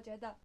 [0.00, 0.38] 我觉得。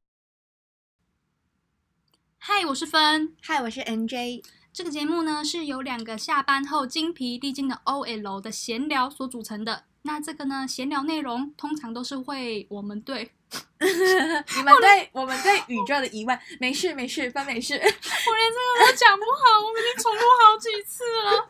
[2.39, 3.37] 嗨，我是芬。
[3.41, 4.43] 嗨，我是 NJ。
[4.73, 9.85] 这个节目呢，是由两个下班后精疲力尽的 OL 的闲聊所组成的。
[10.05, 13.31] 那这个呢，闲聊内容通常都是会我们对。
[13.79, 17.73] 你们对我们对宇宙的疑问，没事没事，分没事。
[17.73, 21.47] 我连这个都讲不好，我们已经重复好几次了，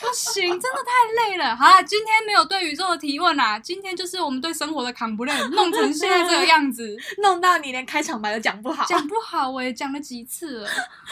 [0.00, 1.56] 不行，真的太累了。
[1.56, 10.68] 好啦，今天没有对宇宙的提问啦，今天就是我们对生活的 complain，弄成现在这个样子， 弄到你连开场白都讲不好，讲不好，我也讲了几次了。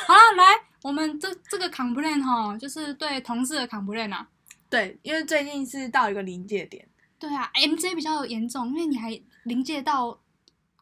[0.06, 4.26] 好了，来，我们这这个 complain 哈，就是对同事的 complain 啊。
[4.68, 6.86] 对，因为最近是到一个临界点。
[7.18, 10.18] 对啊，MJ 比较严重，因为你还临界到。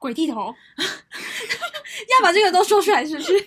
[0.02, 3.32] 鬼剃头， 要把这个都说出来是不是？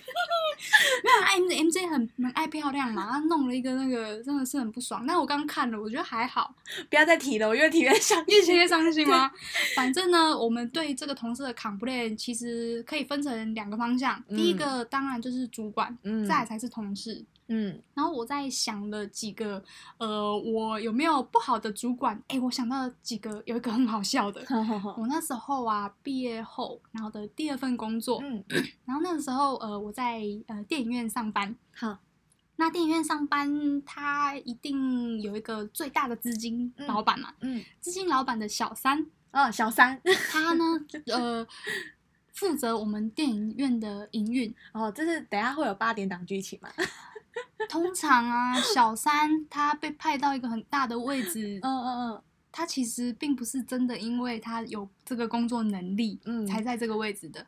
[1.04, 5.04] 没有啊，M M J 很很爱漂亮嘛，他弄了一个那个真的是很不爽。
[5.06, 6.54] 但我刚刚看了，我觉得还好。
[6.88, 9.30] 不要再提了，我越提越伤，越提越伤心吗？
[9.76, 14.18] 反正呢，我们对这个同事的 complain 其实可以分成两个方向。
[14.28, 17.22] 嗯、第一个当然就是主管，嗯、再来才是同事。
[17.48, 19.62] 嗯，然后我在想了几个，
[19.98, 22.20] 呃，我有没有不好的主管？
[22.28, 24.44] 哎，我想到了几个，有一个很好笑的。
[24.98, 28.42] 我那时候啊，毕业后，然后的第二份工作，嗯，
[28.84, 31.54] 然后那个时候，呃，我在呃电影院上班。
[31.72, 31.98] 好，
[32.56, 40.00] 那电影院上班，他一定有一个最大的资金老板嘛，嗯，资金老板的小三，哦，小三，
[40.30, 40.64] 他呢，
[41.14, 41.46] 呃，
[42.32, 44.52] 负责我们电影院的营运。
[44.72, 46.68] 哦，就是等下会有八点档剧情嘛？
[47.68, 57.46] 通常啊，小三他被派到一个很大的位置，嗯嗯嗯，他其实并不是真的，因为他有这个工作能力，嗯，才在这个位置的。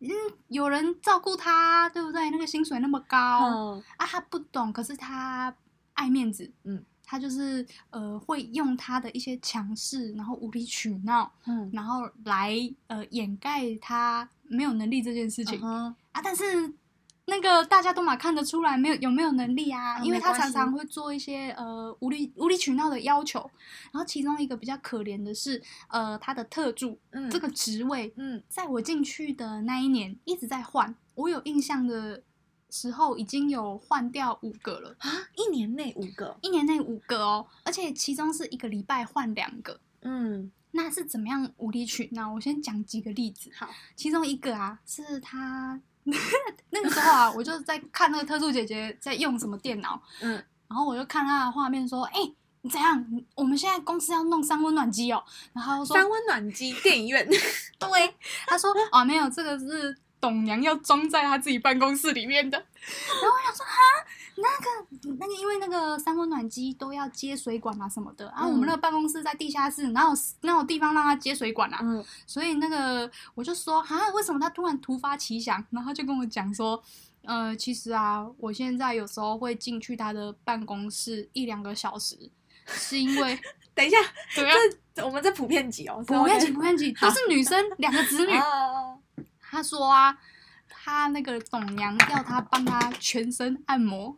[0.00, 0.10] 嗯，
[0.48, 2.30] 有人照顾他，对不对？
[2.30, 5.54] 那个薪水那么高，嗯，啊，他不懂，可是他
[5.94, 12.54] 爱面子，嗯，他就是呃，会用他的一些强势，然后无理取闹，嗯，然后来
[12.88, 16.72] 呃掩盖他没有能力这件事情，嗯，啊，但是。
[17.26, 19.98] 那个大家都嘛看得出来，没有有没有能力啊？
[20.00, 23.40] 因为他常常会做一些呃无理无理取闹的要求，
[23.92, 32.22] 然后其中一个比较可怜的是，呃，他的特助、嗯、这个职位，嗯，在我进去的那一年一直在换，我有印象的
[32.68, 35.10] 时候已经有换掉五个了啊！
[35.34, 42.34] 一年内五个，一年内五个哦，而且其中是一个礼拜换两个，嗯，那是怎么样无理取闹？
[42.34, 45.80] 我先讲几个例子，好，其中一个啊是他。
[46.70, 50.32] 那个时候啊，我就在看那个特助姐姐在用什么电脑， 嗯，
[50.68, 53.04] 然后我就看她的画面，说：“哎、欸，你怎样？
[53.34, 55.22] 我们现在公司要弄三温暖机哦。”
[55.54, 57.26] 然后她说：“三温暖机，电影院。
[57.78, 58.14] ”对，
[58.46, 62.56] 她说：“哦，没有，这个是。”董娘要装在他自己办公室里面的，
[63.20, 63.72] 然后我想说哈，
[64.36, 71.78] 那个那个，因为那个三温暖机都要接水管啊什么的，然后我们那个办公室在地下室，哪有哪有地方让他接水管啊？
[71.82, 75.62] 嗯，所以那个我就说哈，为什么他突然突发奇想？
[75.68, 76.82] 然后他就跟我讲说，
[77.24, 82.16] 呃，其实啊，我现在有时候会进去他的办公室一两个小时，
[82.64, 83.38] 是因为
[83.76, 83.98] 等一下，
[84.34, 84.54] 对啊，
[84.94, 88.32] 这我们在普遍级哦，普遍级普遍级都是女生，两个子女。
[89.54, 90.18] 他说啊，
[90.68, 94.16] 他那个董娘要他帮他全身按摩，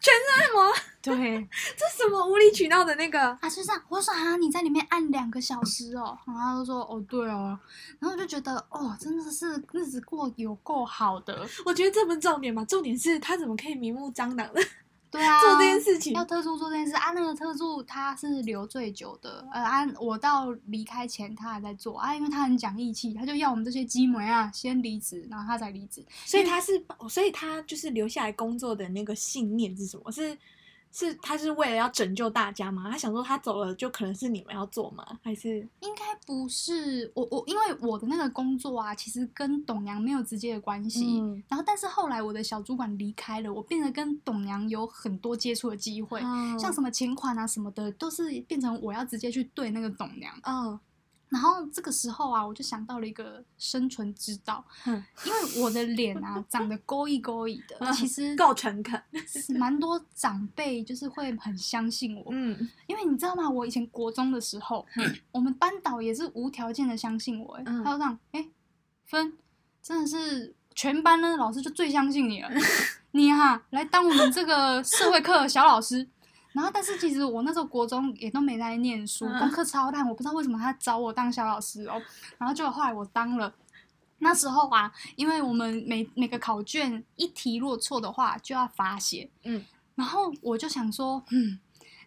[0.00, 3.48] 全身按摩， 对， 这什么无理取闹的那个啊？
[3.48, 7.56] 是这样，我说啊，你在里面按两个小时哦，然后他就说哦，对哦，
[8.00, 11.48] 然后我就觉得哦，真的是日子过有够好的。
[11.64, 14.60] 我觉得这不是重点嘛，重点是他怎么可以明目张胆的。
[15.10, 30.12] 对啊，做这件事情要特助做这件事啊，那个特助他是留最久的，呃，啊，我到离开前他还在做啊，因为他很讲义气，他就要我们这些鸡们啊先离职，然后他才离职，所以他是，所以他就是留下来工作的那个信念是什么？
[30.12, 30.38] 是。
[30.92, 32.90] 是他是为了要拯救大家吗？
[32.90, 35.04] 他想说他走了就可能是你们要做吗？
[35.22, 41.20] 还是应该不是我我因为我的那个工作啊，其实跟董娘没有直接的关系。
[41.20, 50.34] 嗯、然后但是后来我的小主管离开了，我变得跟董娘有很多接触的机会，嗯、像什么钱款啊什么的，都是变成我要直接去对那个董娘。
[50.42, 50.78] 嗯。
[51.30, 54.64] 然后这个时候啊，我就想到了一个生存之道。
[54.84, 62.26] 嗯， 因为我的脸啊长得勾一勾一的，其实 够诚恳，是蛮多长辈就是会很相信我。
[62.30, 63.48] 嗯，因为你知道吗？
[63.48, 67.56] 我以前国中的时候，嗯，我们班导也是无条件的相信我。
[67.64, 68.48] 嗯，他就这样，哎，
[69.06, 69.38] 分，
[69.80, 72.50] 真的是全班呢老师就最相信你了。
[73.12, 76.08] 你哈来当我们这个社会课小老师。
[76.52, 80.08] 然后，但是其实我那时候国中也都没在念书，功课超烂。
[80.08, 82.00] 我不知道为什么他找我当小老师哦。
[82.38, 83.54] 然后就后来我当了。
[84.18, 89.30] 那时候啊，因为我们每每个考卷一题若错的话就要罚写。
[89.44, 89.64] 嗯。
[89.94, 91.58] 然后我就想说，嗯，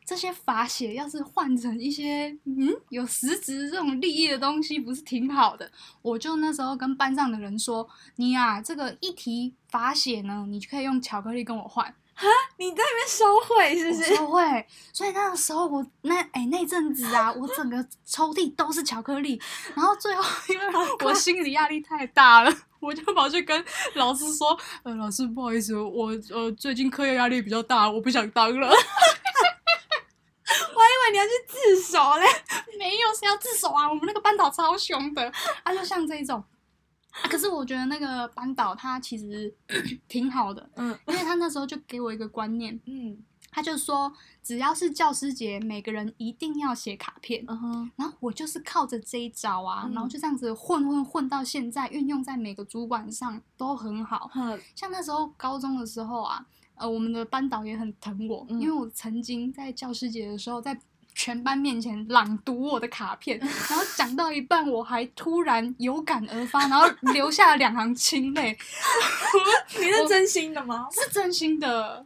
[0.05, 5.71] 这些罚写要是换成一些嗯有实质这种利益的东西，不是挺好的？
[6.01, 7.87] 我就那时候跟班上的人说
[8.17, 12.27] ：“你呀、啊，这个一题罚写呢，你就可以用巧克力跟我换。”哈，
[12.57, 14.15] 你在那边收贿是不是？
[14.15, 14.67] 收贿。
[14.91, 19.41] 所以那个时候我那哎、欸、那阵子啊，我整个抽屉都是巧克力。
[19.75, 20.65] 然后最后因为
[21.03, 23.65] 我心理压力太大了，我就跑去跟
[23.95, 28.69] 老师说：“呃，老师不好意思，我呃最近课业压力比较大，我不想当了。
[30.75, 32.27] ”我还以为你要去自首嘞，
[32.77, 33.89] 没有，谁要自首啊？
[33.89, 35.31] 我们那个班导超凶的，
[35.63, 36.43] 啊，就像这一种。
[37.21, 39.53] 啊、可是我觉得那个班导他其实
[40.09, 43.17] 挺好的，嗯，因为他那时候就给我一个观念，嗯，
[43.51, 44.11] 他就说
[44.41, 56.45] 只要是教师节，每个人一定要写卡片，嗯哼，然后我就是靠着这一招啊，嗯、然后就这样子混混混到现在，运用在每个主管上都很好，嗯，像那时候高中的时候啊，
[56.75, 60.79] 呃，我们的班导也很疼我，嗯、因为我曾经在教师节的时候在。
[61.15, 68.57] 全班面前朗读我的卡片， 然后讲到一半，我还突然有感而发，然后流下了两行清泪。
[69.79, 70.87] 你是真心的吗？
[70.91, 72.05] 是真心的，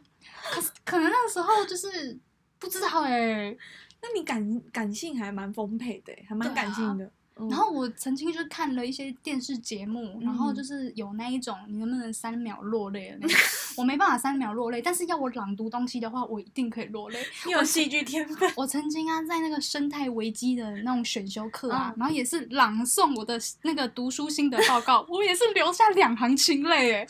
[0.50, 2.18] 可是可能那时候就是
[2.58, 3.58] 不知道哎、欸。
[4.00, 7.10] 那你感感性还蛮丰沛的，还蛮感性的。
[7.48, 13.38] 然后我曾经就看了一些电视节目，嗯、然后就是有那一种你能不能三秒落泪的那种，
[13.78, 17.24] 我没办法三秒落泪，但是要我朗读东西的话，我一定可以落泪。
[17.46, 18.52] 你有戏剧天分。
[18.56, 27.06] 我曾经啊，在那个生态危机的那种选修课啊，嗯、然后也是朗诵我的那个读书心得报告，我也是留下两行清泪哎，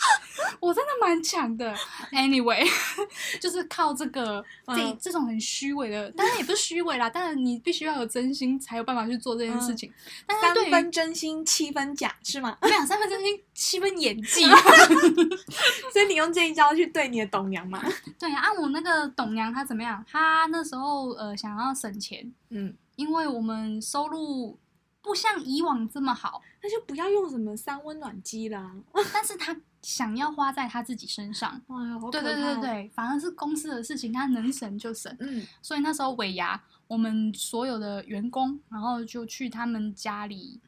[0.60, 1.74] 我真的蛮强的。
[2.12, 2.68] Anyway，
[3.40, 9.90] 就是靠这个这、嗯、这种很虚伪的，当然也不是虚伪啦，当然你必须要有真心才有办法去做这件事情。
[10.26, 12.56] 嗯三分真心，七分假，是吗？
[12.62, 14.42] 没有，三分真心，七分演技。
[15.92, 17.82] 所以你用这一招去对你的董娘嘛？
[18.18, 20.04] 对啊，我那个董娘她怎么样？
[20.08, 24.58] 她那时候呃想要省钱，嗯，因为我们收入
[25.00, 28.72] 不像以往这么好，那就不要用什么三温暖机啦。
[29.12, 31.50] 但是她想要花在她自己身上。
[31.68, 32.10] 哎。
[32.10, 35.14] 对对对对，反而是公司的事情，她能省就省。
[35.20, 36.60] 嗯，所以那时候尾牙。
[36.88, 40.60] 我们所有的员工，然后就去他们家里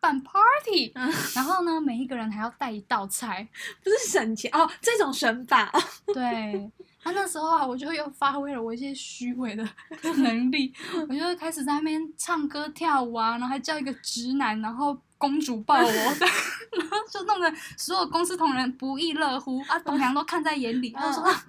[0.00, 3.48] 办 party，嗯， 然后呢，每一个人还要带一道菜，
[3.82, 5.72] 不是省钱哦，这种省法。
[6.12, 6.70] 对，
[7.04, 9.66] 那那时候啊，我就又发挥了我一些虚伪的
[10.18, 10.72] 能力，
[11.08, 21.46] 我就开始在那边唱歌跳舞啊，然后还叫一个直男，然后公主抱我，然后就弄得所有公司同仁不亦乐乎啊，董娘都看在眼里，他说啊。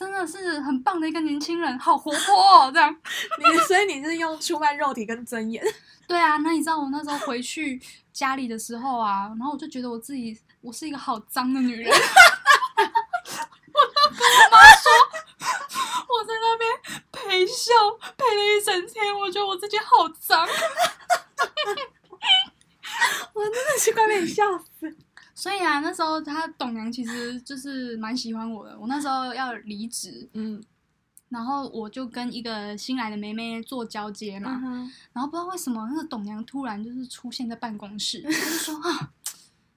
[0.00, 2.72] 真的是很棒的一个年轻人，好活泼哦！
[2.72, 2.88] 这样，
[3.38, 5.62] 你所以你是用出卖肉体跟尊严？
[6.08, 7.78] 对啊，那你知道我那时候回去
[8.10, 11.92] 家里的时候啊，然后我就觉得我自己我是一个好脏的女人。
[11.92, 11.98] 我都
[14.10, 14.90] 跟我妈说，
[16.08, 16.66] 我在那边
[17.12, 17.70] 陪笑
[18.16, 20.48] 陪了一整天，我觉得我自己好脏。
[23.34, 24.96] 我真的是快被你笑死。
[25.40, 28.78] 所以啊，那时候他董娘其实就是蛮喜欢我的。
[28.78, 30.62] 我那时候要离职，嗯，
[31.30, 39.12] 然后我就跟一个新来的妹妹做交接嘛，嗯、然后不知道为什么那个董娘突然就是出现在办公室， 就说啊，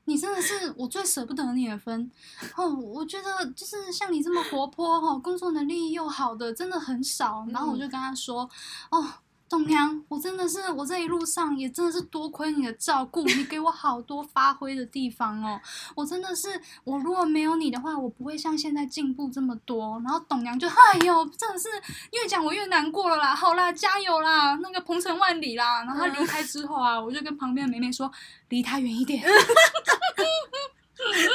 [0.04, 2.12] 你真的是我最舍不得你的分
[2.57, 7.48] 哦，我觉得就是像你这么活泼哈，工作能力又好的真的很少。
[7.51, 8.50] 然后我就跟他说，
[8.91, 9.13] 嗯、哦。
[9.53, 15.62] 董娘，我真的是，我这一路上也真的是多亏你的照顾，你给我好多发挥的地方哦。
[15.93, 20.01] 我真的是，我如果没有你的话，我不会像现在进步这么多。
[20.03, 21.69] 然后董娘就， 哎呦，真的是
[22.13, 23.36] 越讲我越难过了啦。
[23.36, 25.83] 好啦，加油啦，那个鹏程万里啦。
[25.83, 28.12] 然后他离开之后啊，我就跟旁边的妹妹说，
[28.50, 29.24] 离他远一点。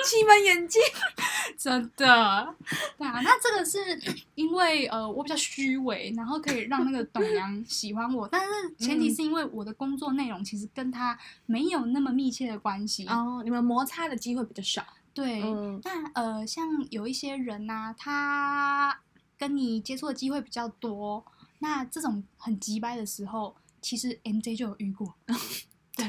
[0.04, 0.78] 七分演技，
[1.56, 3.78] 真的，对啊，那这个是
[4.34, 14.84] 因为呃我比较虚伪，然后可以让那个董娘喜欢我，但是前提是因为我的工作内容其实跟他没有那么密切的关系哦，你们摩擦的机会比较少。
[15.12, 19.00] 对，嗯、那呃像有一些人呐、啊，他
[19.36, 21.24] 跟你接触的机会比较多，
[21.58, 25.14] 那这种很急掰的时候，其实 MJ 就有遇过，
[25.96, 26.06] 对。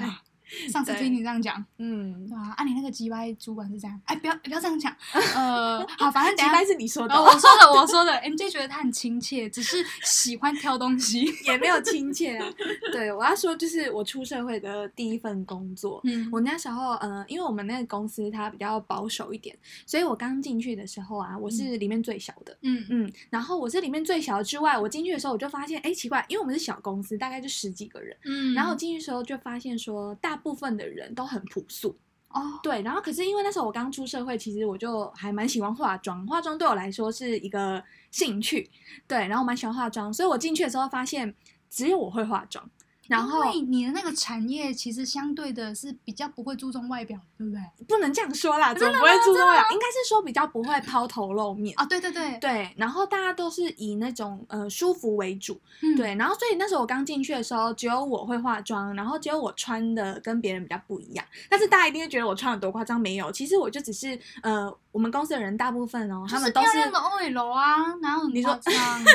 [0.71, 4.95] 上次听你这样讲，嗯，对啊，按你那个 G Y 主管是这样，哎，不要不要这样讲，
[5.35, 12.47] 呃，好，反正 G Y 是你说的，我说的，我说的， M J 觉得他很亲切，只是喜欢挑东西，也没有亲切啊。
[12.91, 22.83] 对，我要说就是我出社会的第一份工作，嗯，我那时候，呃，因为我们那个公司它比较保守一点，所以我刚进去的时候啊，我是里面最小的，嗯。
[22.89, 30.38] 嗯，然后我是里面最小的之外，我进去的时候我就发现，哎，奇怪，因为我们是小公司，大概就十几个人，嗯，然后我进去的时候就发现说大。
[30.39, 31.95] 部分的人都很朴素，
[32.29, 38.69] 哦，对，然后可是因为那时候我刚出社会，其实我就还蛮喜欢化妆，化妆对我来说是一个兴趣，
[39.07, 41.35] 对，然后我蛮喜欢化妆，所以我进去的时候发现
[41.69, 42.69] 只有我会化妆。
[43.07, 47.61] 然后因为你的那个产业其实相对的是比较不会注重外表，对不对？
[47.87, 49.65] 不能这样说啦，怎么不会注重外表？
[49.71, 51.85] 应该是说比较不会抛头露面啊。
[51.85, 56.13] 对对对对，然后大家都是以那种呃舒服为主，嗯、对。
[56.15, 61.25] 然后所以那时候我刚进去的时候，只有我会化妆，然后只有我穿的跟别人比较不一样。
[61.49, 63.31] 但是大家一定会觉得我穿的多夸张，没有。
[63.31, 69.05] 其实我就只是呃，我们公司的人大部分哦，他们都是漂亮的 OL 啊，然后你说 他们，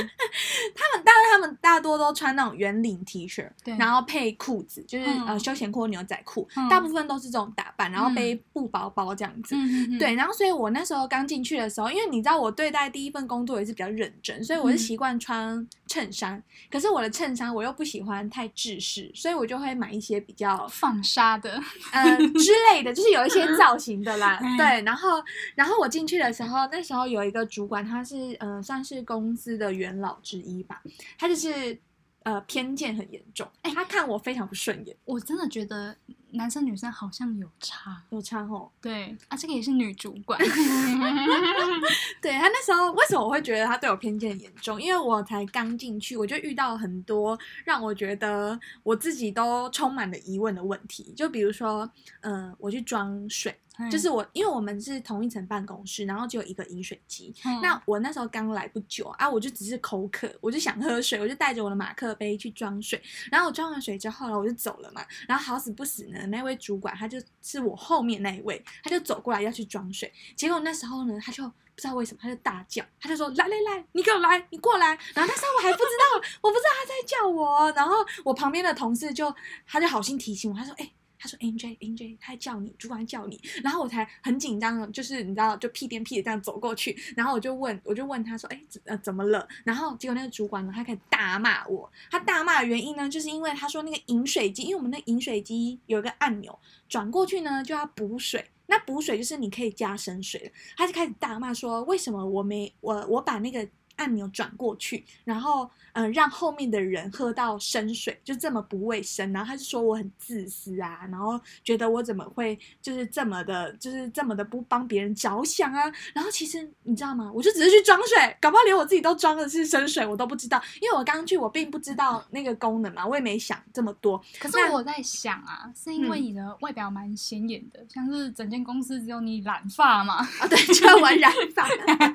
[1.04, 4.82] 当然他们大多都穿那种圆领 T 恤，对，然后配裤子。
[4.88, 9.54] 就是呃休闲裤、牛仔裤，嗯、大部分都是这种打扮，然后背布包包这样子。
[9.56, 16.34] 嗯、对，然后所以我那时候刚进去的时候，因为你知道我对待第一份工作也是比较认真，所以我是习惯穿衬衫。
[16.34, 21.60] 嗯、可是我的衬衫我又不喜欢太制式，所以我就会买一些比较放纱的，
[21.92, 24.38] 呃之类的，就是有一些造型的啦。
[24.56, 25.22] 对，然后
[25.54, 30.82] 然后我进去的时候，那时候有一个主管，他是呃算是公司的元老之一吧，
[31.18, 31.78] 他就是。
[32.24, 34.96] 呃，偏见很严重，哎、欸，他看我非常不顺眼。
[35.04, 35.94] 我真的觉得
[36.34, 38.70] 男生女生好像有差，有差哦。
[38.80, 40.38] 对啊，这个也是女主管。
[42.20, 44.80] 对，他那时候为什么我会觉得他对我偏见严重？
[44.80, 51.12] 因为我才刚进去，我就遇到很多让我觉得我自己都充满了疑问的问题。
[51.16, 53.54] 就比如说，嗯、呃，我去装水。
[53.90, 57.34] 就是我，因为我们是同一层办公室，然后就有一个饮水机。
[57.44, 63.02] 嗯、那我那时候刚来不久啊，我就只是口渴，我就想喝水，我就带着我的马克杯去装水。
[63.32, 65.04] 然后我装完水之后呢，我就走了嘛。
[65.26, 70.12] 然后好死不死呢，那位主管他就是我后面那一位，他就走过来要去装水。
[70.36, 77.72] 结果那时候呢，他就不知道为什么，他就大叫，他就说：“来来来，你给我来，你过来。”然后那时候我还不知道， 我不知道他在叫我。
[77.72, 79.34] 然后我旁边的同事就
[79.66, 80.92] 他就好心提醒我，他说：“哎、欸。”
[81.24, 86.94] 他说：“N J N J，他在叫你，主管叫你。”然后我才很紧张，就是你知道，就屁颠屁的这样走过去。
[87.16, 91.90] 然后我就问，我就问他说：“哎，呃，怎么了？”然后结果那个主管呢，他开始大骂我。
[92.10, 96.58] 他大骂的原因呢，就是因为他说那个饮水机，因为我们那饮水机有一个按钮，
[96.90, 98.44] 转过去呢就要补水。
[98.66, 100.52] 那补水就是你可以加生水。
[100.76, 109.32] 他就开始大骂说：“为什么我没我我把那个按钮转过去，然后？”嗯、呃，让后面的人喝到生水，就这么不卫生。
[109.32, 115.84] 然后他就说我很自私啊，然后觉得我怎么会就是这么的，就是这么的不帮别人着想啊。
[116.12, 117.30] 然后其实你知道吗？
[117.32, 124.20] 我就只是去装水，搞不好连我自己都装的是生水，我都不知道，因为我刚刚去，我并不知道那个功能嘛，我也没想这么多。
[124.40, 130.16] 可是我在想啊，是因为你的外表蛮显眼的，嗯、像是整间公司只有你染发嘛？
[130.40, 131.68] 啊，对，就要玩染发。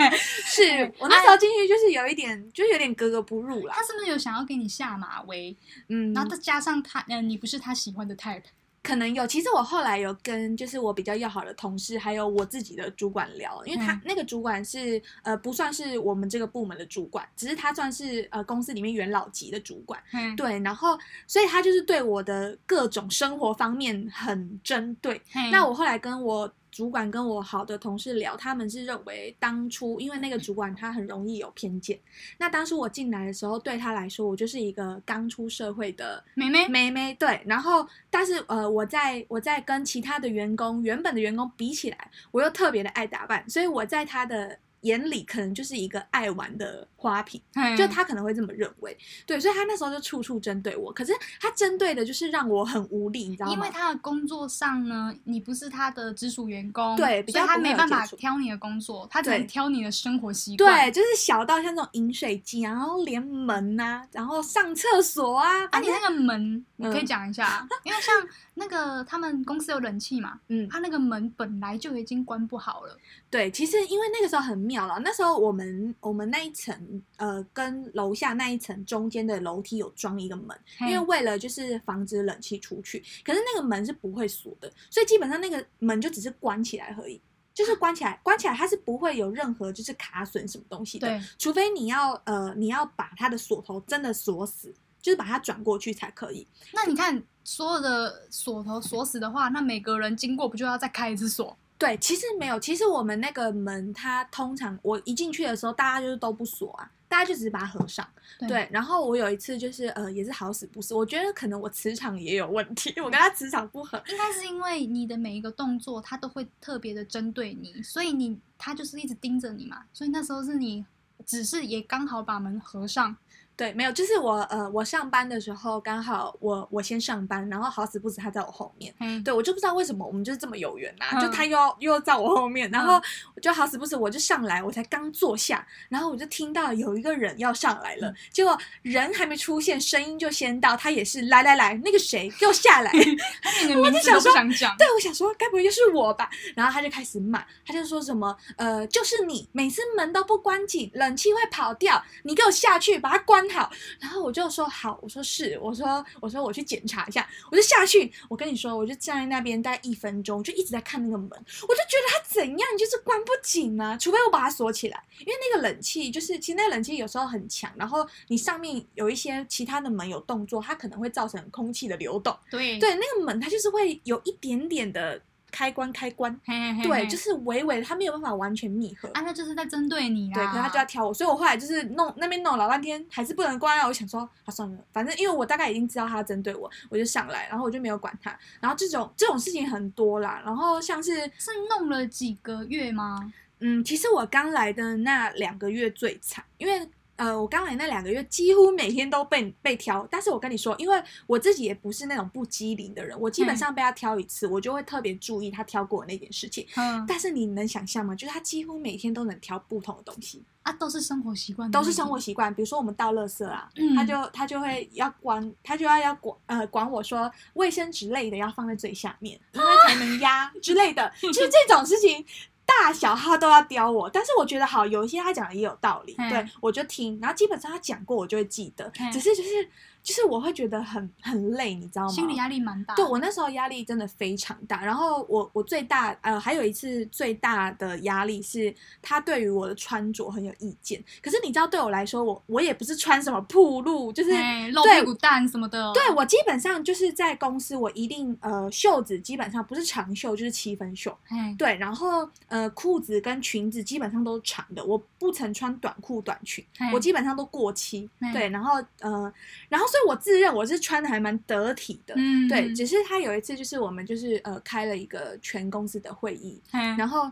[0.19, 3.68] 是我那时候进去就是有一点，就是有点格格不入。
[3.70, 5.56] 他是不是有想要给你下马威？
[5.88, 8.46] 嗯，然后再加上他，嗯、呃，你不是他喜欢的 type，
[8.82, 9.28] 可能有。
[9.28, 20.02] 其实我后来有跟就是我比较要好的同事，还有我自己的主管聊，因为他、嗯、那个主管是呃不算是我们这个部门的主管，只是他算是呃公司里面元老级的主管。
[20.12, 20.98] 嗯，对，然后
[21.28, 25.22] 所以他就是对我的各种生活方面很针对。
[25.36, 26.52] 嗯、那我后来跟我。
[26.72, 32.00] 主管跟我好的同事聊，他们是认为当初因为那个主管他很容易有偏见，
[32.38, 44.58] 那当初我进来的时候，对他来说我就是一个刚出社会的妹妹妹妹，对，然后但是呃我在我在跟其他的员工原本的员工比起来，我又特别的爱打扮，所以我在他的。
[44.81, 50.91] 眼里可能就是一个爱玩的花瓶，嗯、就他可能会这么认为，对，所以他那时候就处处针对我。
[50.93, 53.53] 可是他针对的就是让我很无力，你知道吗？
[53.53, 60.89] 因为他的工作上呢，你不是他的直属员工，对，比较他没办法挑你的工作，他只能挑你的生活习惯。
[60.89, 68.15] 对，就是小到像这种饮水机，然后连门呐、啊，然后上厕所啊，啊，你那个门你可以讲一下，嗯、因为像
[68.55, 72.98] 那个他们公司有冷气嘛，嗯，他那个门本来就已经关不好了。
[73.29, 75.02] 对，其实因为那个时候很妙了。
[75.04, 83.04] 那时候我们我们那一层呃，跟楼下那一层中间的楼梯有装一个门，因为为了就是防止冷气出去。
[83.26, 87.20] 可是那个门是不会锁的，所以基本上那个门就只是关起来而已，
[87.54, 91.08] 就是关起来，关起来它是不会有任何就是卡损什么东西的。
[91.08, 94.72] 对，除非你要呃你要把它的锁头真的锁死，
[95.02, 96.46] 就是把它转过去才可以。
[96.74, 101.58] 那你看所有的锁头锁死的话，那每个人经过不就要再开一次锁？
[101.79, 102.59] 对，其实没有。
[102.59, 108.05] 其实我们那个门，它通常我一进去的时候，大家就是都不锁啊，大家就只是把它合上。
[108.38, 108.69] 对，对。
[108.69, 113.98] 然后我有一次就是呃，也是好死不死，我觉得可能我磁场也有问题，我跟他磁场不合。
[114.09, 119.86] 应该是因为你的每一个动作，他都会特别的针对你，所以你他就是一直盯着你嘛。
[119.93, 120.86] 所以那时候是你
[121.25, 123.15] 只是也刚好把门合上。
[123.60, 132.94] 对，没有，就是我呃，我上班的时候刚好我我先上班，然后好死不死他在我后面，嗯，对我就不知道为什么我们就是这么有缘呐、啊，嗯、就他又要又要在我后面，然后
[133.36, 142.89] 我就好死不死我就上来，我才刚坐下，然后我就听到有一个人要上来了，嗯、结果人还没出现，声音就先到，他也是来来来，那个谁给我下来，
[143.84, 144.32] 我就想说，
[144.78, 153.49] 对，我想说该不会又是我吧，然后他就开始骂，他就说什么呃，就是你每次门都不关紧，冷气会跑掉，你给我下去把它关。
[153.50, 158.12] 好，然后我就说好，我说是，我说我说我去检查一下，我就下去。
[158.29, 172.38] 我跟你说，我就站在那边大概一分钟，就一直在看那个门，我就觉得它怎样，就是关不紧啊，除非我把它锁起来，因为那个冷气就是其实那个冷气有时候很强，然后你上面有一些其他的门有动作，它可能会造成空气的流动。
[172.50, 175.22] 对对，那个门它就是会有一点点的。
[175.51, 180.36] 开关开关，嘿嘿嘿对，就是微微的，他没有办法完全密合啊，那就是在针对你啊。
[180.36, 183.88] 对，可是他就要挑我，所以我后来就是弄那边弄老半天，还是不能关啊。
[183.88, 188.38] 我想说，啊算了，反正因为我大概已经知道他针对我，我就上来，然后我就没有管他。
[188.60, 193.34] 然后这种这种事情很多啦，然后像是是弄了几个月吗？
[193.60, 196.89] 嗯，其实我刚来的那两个月最惨，因为。
[197.20, 200.08] 呃，我刚来那两个月，几乎每天都被被挑。
[200.10, 206.66] 但是我跟你说，因为我自己也不是那种不机灵的人，我基本上被他挑一次，嗯、我就会特别注意他挑过的那件事情。
[206.78, 207.06] 嗯。
[207.06, 208.16] 但是你能想象吗？
[208.16, 212.54] 就是他几乎每天都能挑不同的东西啊，都是生活习惯，都是生活习惯。
[212.56, 222.26] 比如说我们倒垃圾啊，嗯、他就他就会要管，他就要要管呃管我说卫生纸类的要放在最下面，因为才能压之类的， 就是这种事情。
[222.70, 229.70] 大小号都要刁我，但是我觉得好，有一些他讲的也有道理，嘿对，我就听，然后基本上他讲过我就会记得，嘿只是就是。
[230.01, 232.12] 就是我会觉得很很累，你知道吗？
[232.12, 232.96] 心理压力蛮大。
[232.96, 234.84] 对，我那时候压力真的非常大。
[234.84, 241.03] 然后我我最大呃还有一次最大的压力是他对于我的穿着很有意见。
[241.22, 244.32] 可是你知道对我来说，我我也不是穿什么铺路，就是
[244.72, 245.91] 露屁股蛋什么的。
[245.94, 251.15] 对，我基本上就是在公司，我一定呃袖子基本上不是长袖就是七分袖。
[251.25, 258.09] 嘿对，然后呃裤子跟裙子基本上都是长的，我不曾穿短裤短裙，我基本上都过膝。
[258.33, 259.31] 对，然后呃
[259.68, 259.89] 然后。
[259.90, 262.74] 所以我自认我是穿的还蛮得体的，嗯，对。
[262.74, 267.30] 只是他有一次就是我们就是呃开了一个全公司的会议，嗯、然后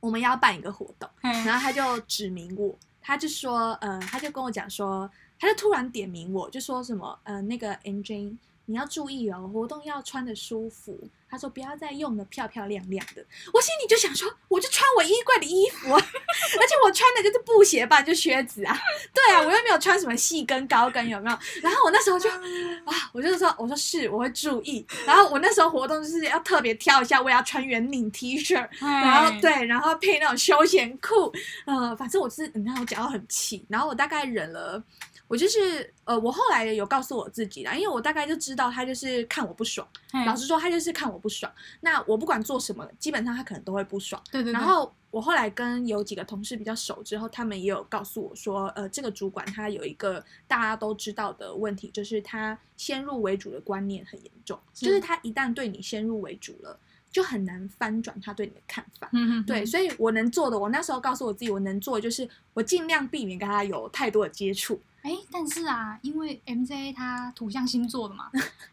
[0.00, 10.98] 我们要办一个活动，嗯、然后他就指名我，他就说呃他就跟我讲说，他就突然点名我，就说什么呃那个 NJ 你要注意哦，活动要穿的舒服。
[11.28, 18.78] 他说不要再用的漂漂亮亮的，我心里就想说，我就穿我衣柜的衣服， 而且我穿的就是布鞋吧，就靴子啊，
[19.12, 21.38] 对啊，我又没有穿什么细跟高跟，有没有？
[21.62, 22.30] 然后我那时候就
[22.86, 24.86] 啊，我就说，我说是，我会注意。
[25.04, 31.32] 然后我那时候活动就是要特别挑一下，我要穿圆领 T 恤，然后对，然后配那种休闲裤，
[31.66, 34.82] 呃，反正我是你看我讲到很气，然后我大概忍了。
[35.28, 39.86] 我就是呃，我后来有告诉我自己啦，因为我大概就知道他就是看我不爽。
[40.24, 41.52] 老实说，他就是看我不爽。
[41.80, 44.22] 那我不管做什么，基本上他可能都会不爽。
[44.30, 44.52] 对对对。
[44.52, 56.78] 然后我后来跟有几个同事比较熟之后，他们也有告诉我说，呃，这个主管他有一个大家都知道的问题，就是他先入为主的观念很严重，是就是他一旦对你先入为主了，
[57.10, 59.08] 就很难翻转他对你的看法。
[59.12, 59.46] 嗯哼哼。
[59.46, 64.80] 对，所以我能做的，我那时候告诉我自己，我能做的就是我尽量避免跟他有太多的接触。
[65.06, 68.28] 哎，但是啊，因为 MJ 他土象星座的嘛，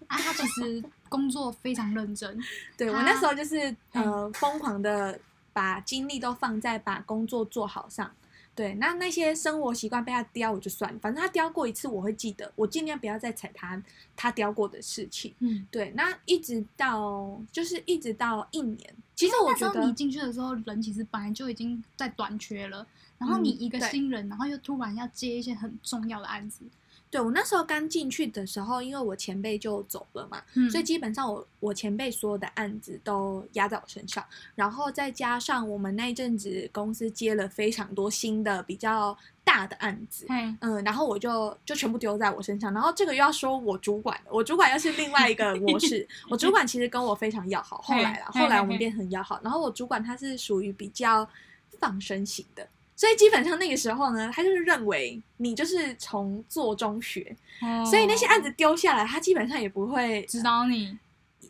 [0.07, 2.41] 啊，他其实工作非常认真。
[2.75, 5.19] 对，我那时候就是呃，疯狂的
[5.53, 8.11] 把精力都放在把工作做好上。
[8.55, 13.81] 对，那那些生活习惯被他刁我就算了，反正他刁过一次我会记得，我尽量不要再踩他
[14.15, 15.33] 他刁过的事情。
[15.39, 22.85] 嗯，对，那一直到就是一直到一年，其实我觉得你进去的时候人其实本来就已经在短缺了，
[23.23, 26.65] 然后你一个新人，嗯、然后又突然要接一些很重要的案子。
[27.09, 51.29] 对，我那时候刚进去的时候，因为我前辈就走了嘛，嗯、所以基本上我我前辈所有的案子都压在我身上，然后再加上我们那一阵子公司接了非常多新的比较大的案子，嘿嗯，然后我就就全部丢在我身上，然后这个又要说我主管，我主管又是另外一个模式， 我主管其实跟我非常要好，后来啦，后来我们变很要好，然后我主管他是属于比较
[51.77, 52.67] 放生型的。
[52.95, 60.97] 所以基本上那个时候呢，他就是认为你就是从做中学，哦、所以那些案子丢下来，他基本上也不会指导你。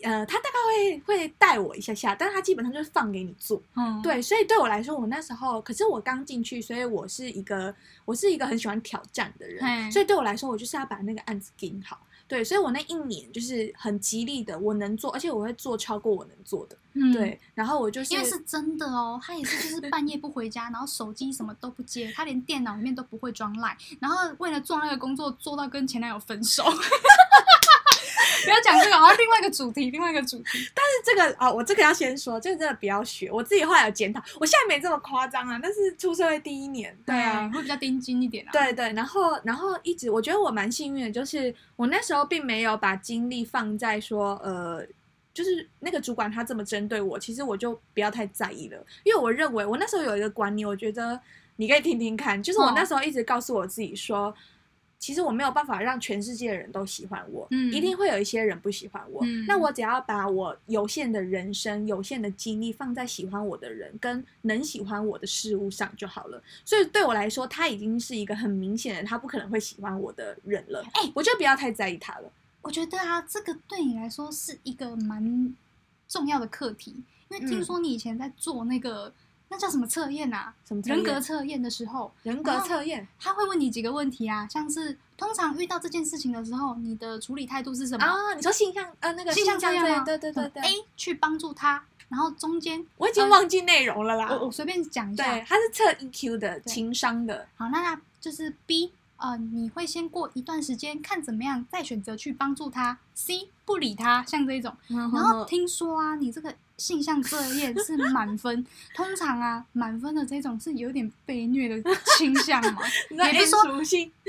[0.01, 3.62] 呃，他大概会会带我一下下，但是他基本上就是放给你做。
[3.75, 11.97] 嗯，对，所以对我来说，我那时候可是我刚进去，所以我是一个我是一个很喜欢挑战的人，嘿所以对我来说，我就是要把那个案子盯好。
[12.27, 16.77] 对，所以我那一年就是很极力的，我能做，而且我会做超过我能做的。
[16.93, 26.63] 嗯，对，然后我就是因为是真的哦，他也是就是半夜不回家，然后手机什么都不接，他连电脑里面都不会装赖，然后为了做那个工作做到跟前男友分手。
[28.43, 30.69] 不要讲这个，好像另外一个主题，另外一个主题。
[30.73, 33.32] 但是这个啊、哦，我这个要先说，这个真的不要学。
[33.32, 35.60] 我自己后来有检讨，我现在没这么夸张啊。
[35.62, 38.51] 但是出社会第一年，对啊，会比较盯紧一点啊。
[38.51, 44.86] 对对，然后然后一直，我觉得我蛮幸运的，就是我那时候并没有把精力放在说，呃，
[45.34, 51.19] 就是那个主管他这么针对我，其实我就不要太在意了，因为我认为我那时候有一个观念，我觉得
[51.56, 54.36] 你可以听听看，就是我那时候一直告诉我自己说。
[55.03, 59.19] 哦其实我没有办法让全世界的人都喜欢我，嗯，一定会有一些人不喜欢我。
[59.25, 66.41] 嗯，那我只要把我有限的人生、有限的精力放在喜欢我的人跟能喜欢我的事物上就好了。
[66.63, 70.81] 所以对我来说，他已经是一个很明显的，他不可能会喜欢我的人了。
[70.93, 72.31] 哎，我就不要太在意他了。
[72.61, 75.53] 我觉得啊，这个对你来说是一个蛮
[76.07, 79.13] 重要的课题，因为听说你以前在做那个。
[79.49, 80.51] 那叫什么测验啊？
[80.67, 84.47] 什么人格测验的时候，人格测验他会问你几个问题啊？
[84.49, 88.34] 像是通常遇到这件事情的时候，你的处理态度是什么啊？
[88.36, 90.03] 你说性向呃那个性向测验吗？
[90.03, 90.63] 对对对对。
[90.63, 94.27] A 去帮助他，然后中间我已经忘记内容了啦。
[94.32, 95.23] 我我随便讲一下。
[95.23, 97.47] 对，他是测 EQ 的情商的。
[97.56, 102.97] 好，那那就是 B 呃，你会先过一段时间看怎么样，再选择去帮助他。
[103.13, 104.75] C 不理他，像这种。
[104.88, 106.53] 然后听说啊，你这个。
[106.77, 113.63] 性向测验是满分， 通常啊，满分的这种是有点被虐的倾向嘛， 也不是说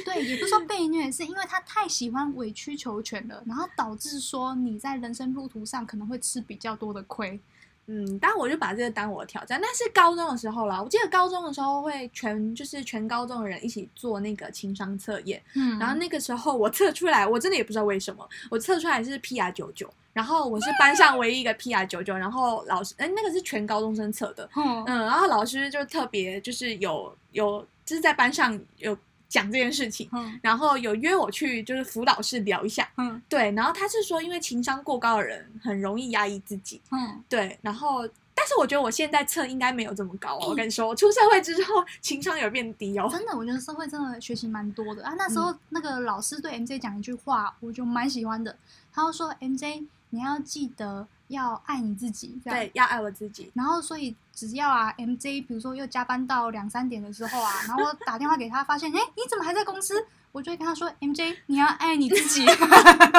[0.05, 7.39] 对，也不是说被虐，是因为他太喜欢委曲求全了，然后导致说你在人生路途上可能会吃比较多的亏。
[7.87, 9.61] 嗯，当然我就把这个当我的挑战。
[9.61, 28.97] 那是高中的时候啦，我记得高中的时候会全就是全高中的人一起做那个情商测验，嗯，然后那个时候我测出来，我真的也不知道为什么，我测出来是 PR 九九，然后我是班上唯一一个 PR 九九，然后老师，哎，那个是全高中生测的，嗯嗯，然后老师就特别就是有有就是在班上有。
[29.27, 45.13] 讲这件事情，嗯，然后有约我去就是辅导室聊一下，嗯，对，然后他是说，因为情商过高的人很容易压抑自己，嗯，对，然后但是我觉得我现在测应该没有这么高哦，我跟你说，我出社会之后情商有变低哦，真的，我觉得社会真的学习蛮多的啊。
[45.19, 48.57] 那时候那个老师对 MJ 讲一句话，我就蛮喜欢的，
[48.93, 51.09] 他就说 MJ 你要记得。
[51.29, 53.51] 要爱你自己，对，要爱我自己。
[53.55, 60.07] 然后，所以只要啊，MJ，比如说又加班到两三点的时候啊，然后我打电话给他，发现，哎，你怎么还在公司？
[60.33, 62.45] 我就会跟他说，MJ，你要爱你自己。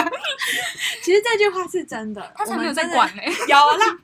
[1.03, 3.23] 其实这句话是真的，他才没有在管呢。
[3.47, 3.97] 有啦，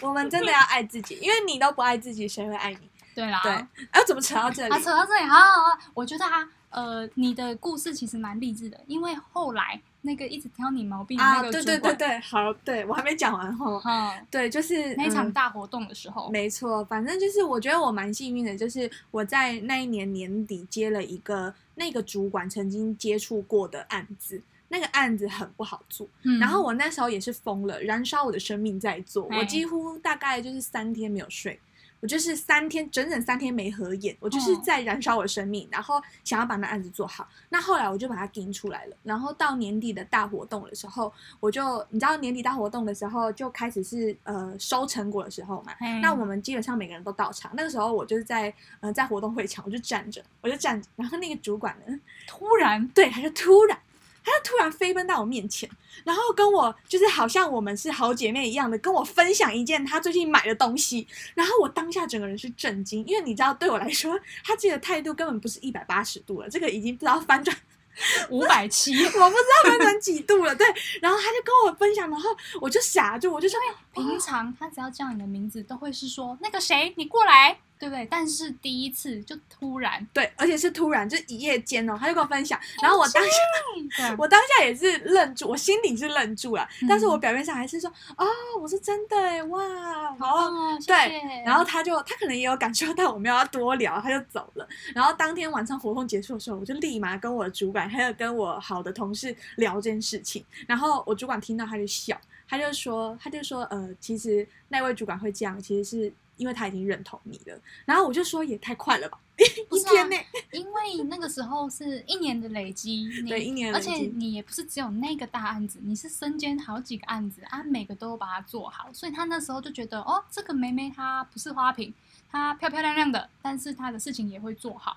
[0.00, 2.90] 我们真的要爱自己，因为你都不爱自己，谁会爱你？
[3.14, 3.52] 对啦，对。
[3.90, 4.74] 哎，怎么扯到这里？
[4.74, 5.78] 啊，扯到这里，好好好。
[5.92, 9.82] 我觉得啊，呃，你的故事其实蛮励志的，因为后来。
[10.02, 31.58] 那个一直挑你毛病的那个主管，啊，对对对对，好，对我还没讲完哈，嗯，对，就是那场大活动的时候，嗯，没错，反正就是我觉得我蛮幸运的，就是我在那一年年底接了一个那个主管曾经接触过的案子，那个案子很不好做，嗯，然后我那时候也是疯了，燃烧我的生命在做，我几乎大概就是三天没有睡。
[32.02, 37.28] 我就是三天，整整三天没合眼，我就是在燃烧我的生命，然后想要把那案子做好。
[37.48, 38.96] 那后来我就把它盯出来了。
[39.04, 45.72] 然后到年底的大活动的时候，我就你知道年底大活动的时候就开始是呃收成果的时候嘛。
[46.02, 47.52] 那我们基本上每个人都到场。
[47.54, 50.88] 那个时候我就是在呃在活动会场，我就站着，我就站着。
[50.96, 53.78] 然后那个主管呢，突然对，他就突然。
[54.24, 55.68] 他就突然飞奔到我面前，
[56.04, 61.06] 然后跟我就是好像我们是好姐妹一样的，跟我分享一件他最近买的东西。
[61.34, 67.56] 然后我当下整个人是震惊，因为你知道，对我来说，他这个态度根本不是一百八十度了，这个已经不知道翻转
[68.30, 70.54] 五百七，我不知道翻转几度了。
[70.54, 70.66] 对，
[71.00, 72.30] 然后他就跟我分享，然后
[72.60, 73.58] 我就傻住，我就说，
[73.92, 77.58] 平常他只要叫你的名字，都会是说那个谁，你过来。
[77.82, 78.06] 对不对？
[78.08, 88.24] 但是第一次就突然，对，而且是突然，就一夜间哦，他就跟我分享，然后我当下，我当下也是愣住，我心里是愣住了，嗯、但是我表面上还是说，哦，
[88.60, 94.68] 我是真的哎，哇，好，哦、对然后他就他可能也有感受到我们要多聊，他就走了。
[94.94, 102.16] 然后当天晚上活动结束的时候，我就立马跟我的主管还有跟我好的同事聊这件事情，然后我主管听到他就笑，
[102.52, 106.12] 他就说，他就说，呃，其实那位主管会这样，其实是。
[106.38, 121.92] 因为他已经认同你了，然后我就说也太快了吧， 一天内，因为那个时候是一年的累积，对，一年的累积，而且你也不是只有那个大案子，你是身兼好几个案子啊，每个都把它做好，所以他那时候就觉得哦，这个梅梅她不是花瓶，
[122.28, 124.96] 她漂漂亮亮的，但是她的事情也会做好。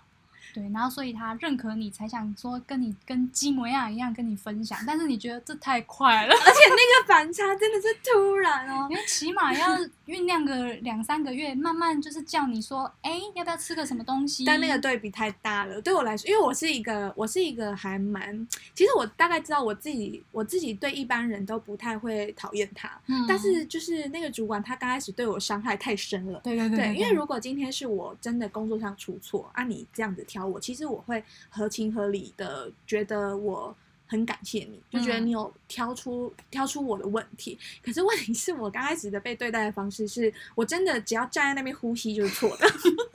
[0.56, 14.46] 对，然后所以他认可你，才想说跟你跟基模样一样跟你分享，但是你觉得这太快了，而且那个反差真的是突然哦，因为起码要酝酿个两三个月，慢慢就是叫你说，哎，要不要吃个什么东西？
[14.46, 33.76] 但那个对比太大了，对我来说，因为我是一个我是一个还蛮，其实我大概知道我自己我自己对一般人都不太会讨厌他，嗯，但是就是那个主管他刚开始对我伤害太深了，对对对，对，对，因为如果今天是我真的工作上出错啊，你这样子挑我，其实我会合情合理的觉得我。
[34.08, 37.58] 很感谢你，就觉得你有挑出、嗯、挑出我的问题。
[37.84, 42.68] 可是问题是我刚开始的被对待的方式是，我真的只要站在那边呼吸就是错的。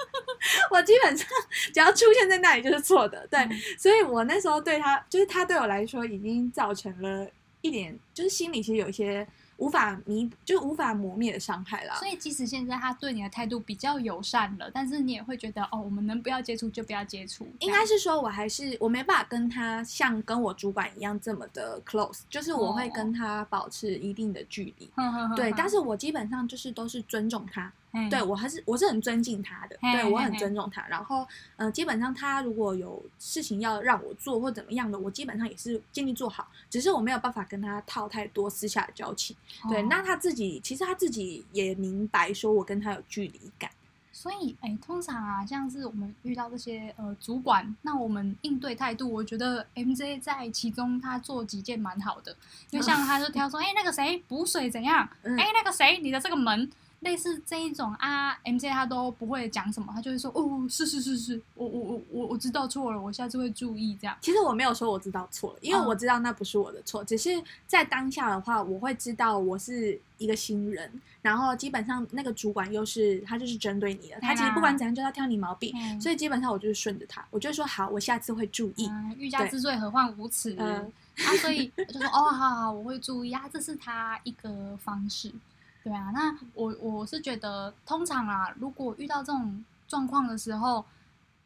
[0.71, 1.27] 我基本上
[1.73, 3.27] 只要出现在那里就是错的。
[3.29, 7.29] 对、嗯，所以我那时候对他，就是他对我来说已经造成了
[7.61, 9.27] 一点，就是心里其实有一些。
[9.61, 11.95] 无法弥就无法磨灭的伤害啦。
[11.97, 17.47] 所以即使现在他对你的态度比较友善了，但是你也会觉得哦，我们能不要接触就不要接触。
[17.61, 24.91] 应该是说我还是我没办法跟他像跟我主管一样这么的 close，就是我会跟他保持一定的距离。
[24.97, 27.71] 哦、对，但是我基本上就是都是尊重他。
[28.09, 30.87] 对，我还是我是很尊敬他的，对，我很尊重他。
[30.87, 31.27] 然后，
[31.57, 36.49] 呃，基本上他如果有事情要让我做或怎么样的，我基本上也是尽力做好。
[36.71, 39.37] 只是我没有办法跟他套太多私下的交情。
[39.69, 43.69] 对，那他自己其实他自己也明白，说我跟他有距离感。
[44.13, 52.37] 所以，哎，通常啊，像是我们遇到这些呃主管，那我们应对态度，我觉得 MJ 在其中他做几件蛮好的。
[52.71, 55.09] 因为像他就挑说，哎，那个谁补水怎样？
[55.25, 56.71] 哎，那个谁，你的这个门。
[57.01, 64.17] 类似这一种啊，MJ 他都不会讲什么，他就会说哦，是是是是，我我我我我知道错了，我下次会注意这样。
[64.21, 67.31] 其实我没有说我知道错了，因为我知道那不是我的错，嗯，只是
[67.67, 78.87] 在当下的话，我会知道我是一个新人，然后基本上那个主管又是他就是针对你的，他其实不管怎样就要挑你毛病，嗯，所以基本上我就是顺着他，我就说好，我下次会注意。
[78.89, 80.55] 嗯，欲加之罪，何患无辞？
[80.59, 85.33] 嗯，啊，所以我就说哦，好好，我会注意啊，这是他一个方式。
[85.83, 90.85] 对啊，那我我是觉得，通常啊，如果遇到这种状况的时候，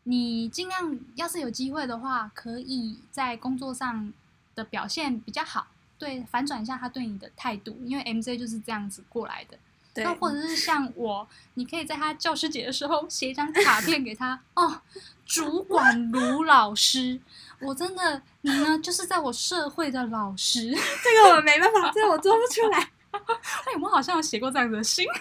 [0.02, 4.12] 你尽量要是有机会的话，可以在工作上
[4.54, 5.68] 的表现比较好，
[5.98, 9.56] 对，反转一下他对你的态度，因为 MJ 就是这样子过来的。
[9.94, 14.80] 对，那或者是像我，你可以在他教师节的时候写一张卡片给他哦，
[15.24, 17.20] 主管卢老师，
[17.60, 22.90] 我真的，你呢就是在我社会的老师，这个我没办法，这个我做不出来。
[23.14, 25.04] 哎，我们好像有写过这样子的信，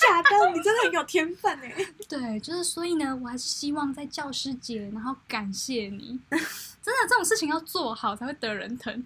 [0.00, 0.50] 真的假的？
[0.50, 1.74] 你真的很有天分哎！
[2.08, 6.18] 对，就是所以呢，我还是希望在教师节，然后感谢你。
[6.30, 9.04] 真的，这种事情要做好才会得人疼。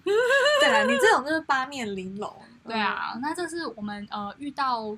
[0.59, 2.31] 对啊，你这种就是八面玲珑。
[2.65, 4.95] 对啊，那这是我们呃遇到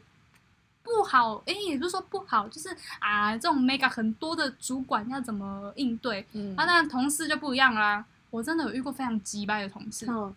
[0.83, 6.25] 不好，哎，也不是说不好，就是啊这种 mega 很多的主管要怎么应对？
[6.33, 8.03] 嗯，那当然同事就不一样啦。
[8.31, 10.05] 我真的有遇过非常机掰的同事。
[10.09, 10.33] 嗯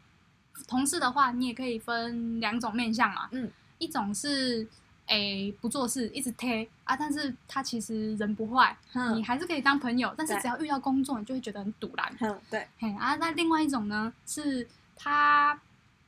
[0.67, 3.29] 同事的话，你也可以分两种面向嘛。
[3.33, 4.67] 嗯，一种是，
[5.07, 10.15] 诶不做事，一直贴啊，但是他其实人不坏，嗯，你还是可以当朋友。
[10.17, 12.17] 但是只要遇到工作，你就会觉得很堵然。
[12.21, 12.67] 嗯，对。
[12.79, 15.61] 嘿啊，那另外一种呢，是他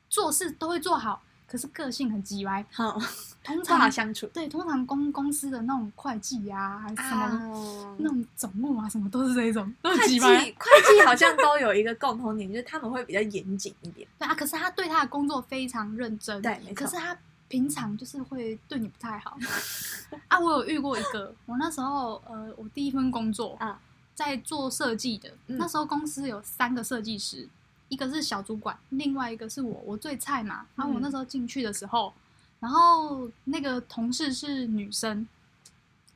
[0.09, 1.23] 做事都会做好。
[1.47, 3.01] 可是个性很机歪，好，
[3.45, 4.27] 通常不好相处。
[4.27, 9.65] 对，通常公公司的那种会计啊，还是什么、啊、那种总务啊，什么都是这一种。
[9.81, 14.07] 会计，会计好像都有一个共同点，就是他们会比较严谨一点。
[14.19, 16.43] 对啊，可是他对他的工作非常认真。
[16.43, 16.85] 对，没错。
[16.85, 19.39] 可是他平常就是会对你不太好。
[20.27, 23.79] 啊，我有遇过一个，我那时候呃，我第一份工作啊，
[24.17, 27.49] 在做设计的、嗯，那时候公司有三个设计师。
[27.89, 30.67] 一个是小主管，另外一个是我，我最菜嘛。
[30.75, 32.21] 然后我那时候进去的时候，嗯、
[32.61, 35.27] 然后那个同事是女生，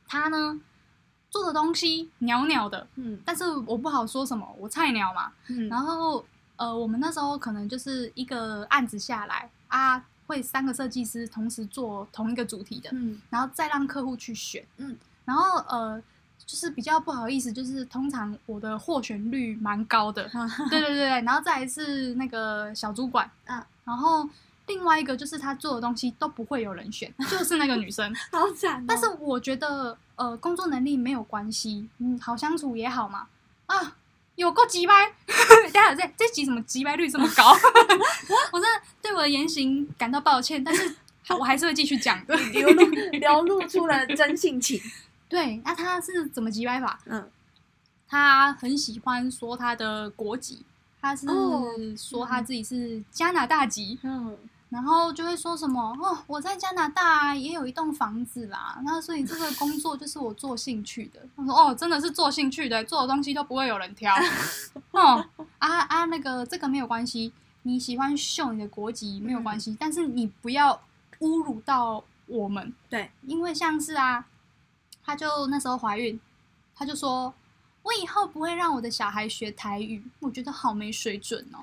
[0.07, 0.61] 她呢
[1.31, 5.69] 做的东西袅袅的，嗯，但是我不好说什么，我菜鸟嘛，嗯。
[5.69, 6.25] 然后
[6.57, 16.03] 呃，我们那时候可能就是一个案子下来啊，会三个设计师同时做同一个主题的，嗯，然后再让客户去选，嗯，然后呃。
[16.47, 20.29] 就是比较不好意思，就是通常我的获选率蛮高的，
[20.69, 24.29] 对对对，然后再一次那个小主管，嗯，然后
[24.67, 28.85] 另外一个就是他做的东西都不会有人选，就是那个女生， 好惨哦。
[28.89, 33.27] 但是我觉得呃，工作能力没有关系，嗯，好相处也好嘛。
[33.67, 33.97] 啊，
[34.35, 35.13] 有够鸡掰，
[35.73, 37.53] 大家这这集怎么鸡掰率这么高？
[38.53, 40.95] 我真的对我的言行感到抱歉，但是
[41.39, 44.81] 我还是会继续讲的，流露流露出了真性情。
[45.31, 46.99] 对，那他是怎么击败法？
[47.07, 47.31] 嗯，
[48.07, 50.65] 他很喜欢说他的国籍，
[51.01, 51.27] 他是
[51.97, 53.99] 说他自己是加拿大籍。
[54.03, 54.37] 嗯，
[54.71, 61.21] 然后就会说什么哦，我在加拿大也有一栋房子啦，那所以这个工作就是我做兴趣的。
[61.37, 64.13] 他说哦，真的是做兴趣的，做的东西都不会有人挑。
[64.91, 65.25] 哦
[65.59, 70.83] 啊啊，那个这个没有关系，你喜欢秀你的国籍没有关系，嗯、但是你不要
[71.21, 72.73] 侮辱到我们。
[72.89, 74.27] 对，因为像是啊，
[75.11, 76.19] 他就那时候怀孕，
[76.77, 77.35] 他就说
[77.83, 81.59] 我以后不会让我的小孩学台语，我觉得好没水准哦。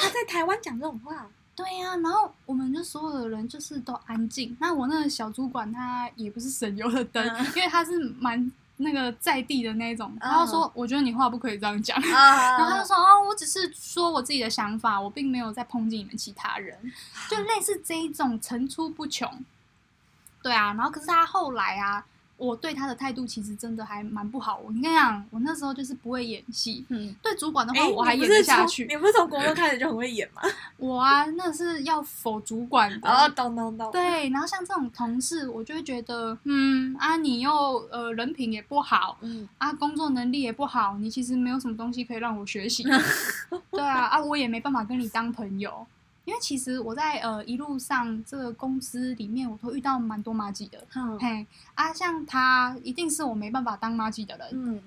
[0.00, 1.26] 他在台湾讲这种话。
[1.54, 4.56] 对呀、啊，然后我们就所有的人就是都安静。
[4.58, 10.10] 那我那个小主管他也不是省油的灯，嗯、因为他是蛮那个在地的那种。
[10.14, 12.00] 嗯、他就说：“我觉得你话不可以这样讲。
[12.00, 16.90] 嗯”然后他就说：“哦，我只是说我自己的想法，我并没有在抨击你们其他人。
[17.28, 19.44] ”就类似这一种层出不穷。
[20.42, 22.02] 对啊，然后可是他后来啊。
[22.42, 24.58] 我对他的态度其实真的还蛮不好。
[24.64, 26.84] 我跟你讲，我那时候就是不会演戏。
[26.88, 28.84] 嗯，对主管的话我还演得下去。
[28.86, 30.42] 你不是从国中开始就很会演吗？
[30.76, 33.08] 我啊，那是要否主管的。
[33.08, 33.92] 哦，懂懂懂。
[33.92, 37.52] 对，然后像这种同事，我就会觉得，嗯啊，你又
[37.92, 42.82] 呃人品也不好，嗯啊，工作能力也不好，你其实没有什么东西可以让我学习。
[43.70, 45.86] 对啊，啊，我也没办法跟你当朋友。
[46.24, 50.84] 因为其实我在呃一路上这个公司里面，我都遇到蛮多麻吉的。
[50.94, 54.48] 嗯、嘿啊，像他一定是我没办法当麻吉的人。
[54.52, 54.82] 嗯。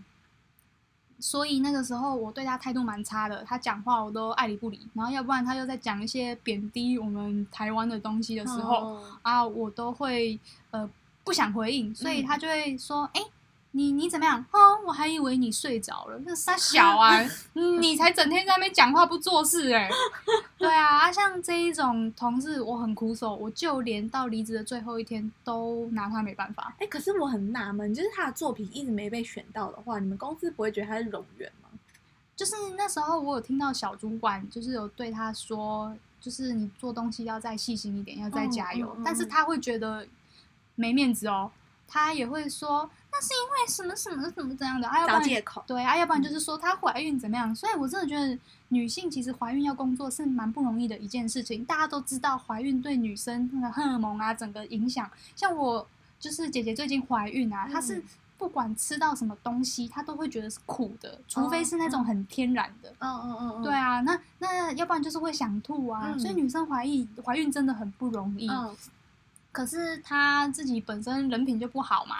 [1.17, 10.37] 所以那个时候我对他态度蛮差的，他讲话我都爱理不理，然后要不然他又在讲一些贬低我们台湾的东西的时候，嗯、啊，我都会
[10.71, 10.89] 呃
[11.23, 13.31] 不想回应，所以他就会说，哎、嗯。
[13.75, 14.39] 你你怎么样？
[14.51, 16.17] 哦，我还以为你睡着了。
[16.25, 17.19] 那傻小啊，
[17.81, 19.91] 你才整天在那边讲话不做事哎、欸。
[20.57, 26.73] 对啊，像这一种同事，我很苦手，我就连到离职的最后一天都拿他没办法。
[26.79, 31.67] 哎、欸，可是我很纳闷，就是他的作品一直没被选到的话，你们公司不会觉得他是冗员吗？
[32.33, 38.87] 就是那时候我有听到小主管就是有对他说，就是你做东西要再细心一点，要再加油。
[38.95, 40.07] 嗯嗯嗯、但是他会觉得
[40.75, 41.51] 没面子哦，
[41.89, 42.89] 他也会说。
[43.17, 44.85] 那是因为什么什么什么这样的？
[44.87, 45.63] 啊，找借口。
[45.65, 47.55] 对啊，要不然就是说她怀孕怎么样？
[47.55, 51.63] 所以我真的觉得女性其实怀孕要工作是蛮不容易的一件事情。
[51.63, 55.09] 大家都知道怀孕对女生那个荷尔蒙啊，整个影响。
[55.33, 55.87] 像我
[56.19, 58.03] 就是姐姐最近怀孕啊，她是
[58.37, 62.93] 不管吃到什么东西，她都会觉得是苦的，除非是那种很天然的。
[62.99, 63.63] 嗯嗯嗯。
[63.63, 66.13] 对啊，那那要不然就是会想吐啊。
[66.17, 68.49] 所以女生怀孕怀孕真的很不容易。
[69.55, 72.17] 可是他自己本身人品就不好嘛。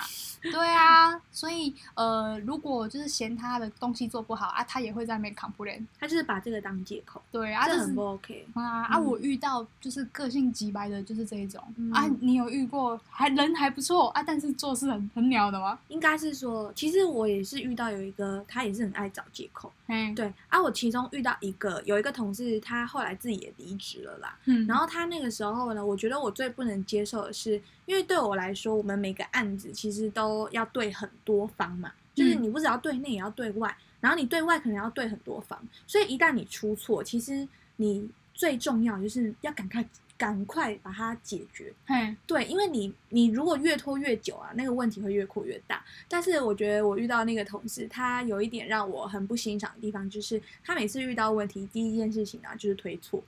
[0.51, 7.21] 对啊，所以呃，如果就是嫌他的东西做不好啊，他也会在那边 complain，他就是把这个当借口。
[7.31, 8.99] 对啊，这很不 OK 啊啊！
[8.99, 12.05] 我遇到就是个性极白的，就是这一种啊。
[12.21, 15.77] 你有遇过还人还不错啊，但是做事很很鸟的吗？
[15.89, 19.73] 应该是说，其实我也是遇到有一个，他也是很爱找借口。
[19.87, 24.37] 嗯，对啊，我其中遇到一个有一个同事，他后来自己也离职了啦。
[24.45, 27.61] 嗯，然后他那个时候呢，我觉得我最不能接受的是。
[27.85, 41.71] 因为对我来说，我们每个案子其实都要对很多方嘛，就是你不只要对内，也要对外，然后你对外可能要对很多方，所以一旦你出错，其实你最重要就是要赶快赶快把它解决。
[41.85, 45.85] 嗯，对，因为你你如果越拖越久啊，那个问题会越扩越大。
[46.09, 53.23] 但是我觉得我遇到那个同事，他有一点让我很不欣赏的地方，就是他每次遇到问题，第一件事情啊就是推错。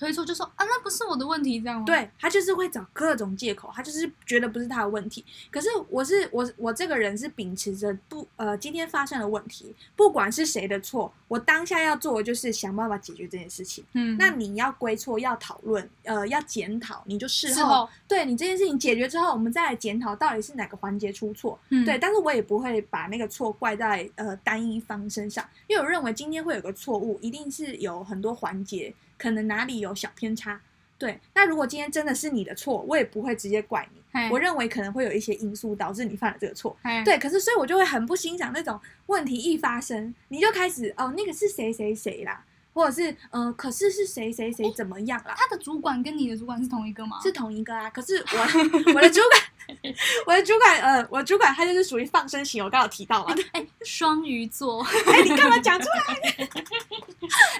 [0.00, 1.84] 推错就说啊，那不是我的问题，这样吗？
[1.84, 5.22] 对，他就是会找各种借口，他就是觉得不是他的问题。
[5.50, 13.84] 可是我是我我这个人是秉持着不呃，今天发生的问题，不管是谁的错，我当下要做的就是想办法解决这件事情。
[13.92, 21.58] 嗯，那你要归错，要讨论，呃，要检讨，你就事后，后对你这件事情解决之后，我们再来检讨到底是哪个环节出错。
[21.68, 28.94] 嗯，对，但是我也不会把那个错怪在呃单一方身上，因为我认为今天会有个错误，一定是有很多环节。
[29.20, 30.58] 可能哪里有小偏差，
[30.96, 31.20] 对。
[31.34, 34.00] 那如果今天真的是你的错，我也不会直接怪你。
[34.30, 37.18] 我认为可能会有一些因素导致你犯了这个错，对。
[37.18, 42.42] 可是所以我就会很不欣赏那种问题一发生，你就开始哦，那个是谁谁谁啦。
[42.72, 45.34] 或者是嗯、呃，可是是谁谁谁怎么样啦？
[45.36, 47.18] 他的主管跟你的主管是同一个吗？
[47.22, 47.90] 是同一个啊。
[47.90, 48.38] 可是我
[48.94, 49.94] 我的主管，
[50.26, 53.34] 我的主管呃，我的主管他就是属于放生型，我刚刚有提到嘛。
[53.52, 54.82] 哎，双鱼座。
[55.06, 56.14] 哎，你干嘛讲出来？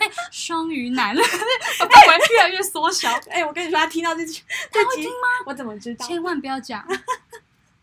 [0.00, 3.10] 哎，双鱼男，范围越来越缩小。
[3.28, 4.42] 哎，我跟你说，他听到这句，
[4.72, 5.28] 他会听吗？
[5.46, 6.06] 我怎么知道？
[6.06, 6.84] 千万不要讲。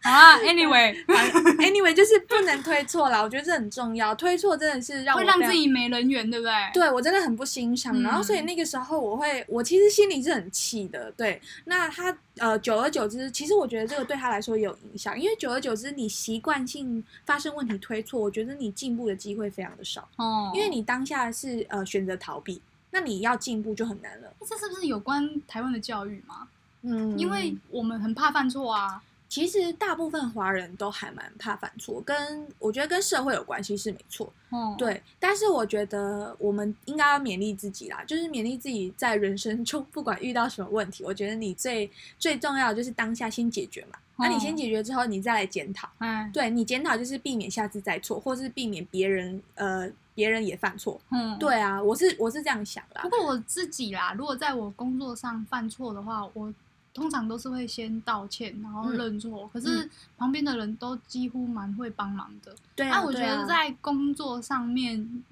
[0.07, 3.21] 啊， Anyway，Anyway，就是不能推错啦。
[3.21, 6.53] 我觉得这很重要，推错真的是让我会让自己没人缘，对不对？
[6.73, 7.93] 对，我真的很不欣赏。
[7.99, 11.11] 嗯、然后，所以那个时候我会，我其实心里是很气的。
[11.11, 20.07] 对，那他呃，久而久之，其实我觉得这个对他来说也有影响，因为久而久之，你习惯性发生问题推错，我觉得你进步的机会非常的少。
[20.15, 22.61] 哦，因为你当下是呃选择逃避。
[22.89, 24.33] 那你要进步就很难了。
[24.47, 26.47] 这是不是有关台湾的教育吗？
[26.83, 29.03] 嗯，因为我们很怕犯错啊。
[29.29, 35.01] 其实大部分华人都还蛮怕犯错，跟我觉得跟社会有关系是没错，哦，对。
[35.19, 43.99] 但是我觉得我们应该要勉励自己啦，就是勉励自己在人生中不管遇到什么问题，我觉得你最最重要的就是当下先解决嘛。
[44.19, 45.87] 那、你先解决之后，你再来检讨。
[45.99, 50.99] 嗯，对你检讨就是避免下次再错，或是避免别人呃别人也犯错。
[51.11, 53.01] 嗯，对啊，我是我是这样想啦。
[53.03, 56.53] 不过我自己啦，如果在我工作上犯错的话，我。
[56.97, 59.43] 通常都是会先道歉，然后认错。
[59.43, 59.87] 嗯、可是
[60.17, 62.55] 旁边的人都几乎蛮会帮忙的。
[62.75, 65.23] 对啊，那我觉得在工作上面，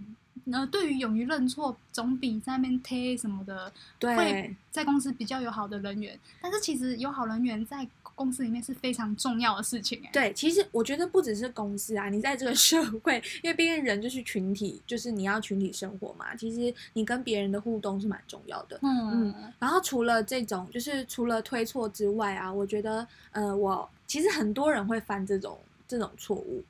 [0.51, 6.19] 呃，对于勇于认错，总比在那边贴什么的，对，会在公司比较有好的人员。
[6.39, 7.87] 但是其实有好人员在。
[8.15, 10.09] 公司里面是非常重要的事情哎。
[10.11, 16.35] 对，其实我觉得不只是公司啊，你在这个社会，因为毕竟人就是群体，就是你要群体生活嘛。
[16.35, 18.79] 其实你跟别人的互动是蛮重要的。
[18.81, 19.53] 嗯嗯。
[19.59, 26.63] 然后除了这种，就是除了推错之外啊，我觉得，呃，我其实很多人会犯这种这种错误。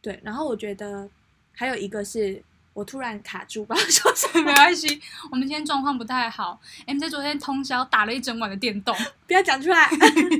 [0.00, 1.08] 对，然后我觉得
[1.52, 2.42] 还有一个是。
[2.76, 5.00] 我突然卡住，不知道说什么，没关系。
[5.30, 8.94] 我们今天状况不太好，MJ 昨天通宵打了一整晚的电动，
[9.26, 9.88] 不要讲出来。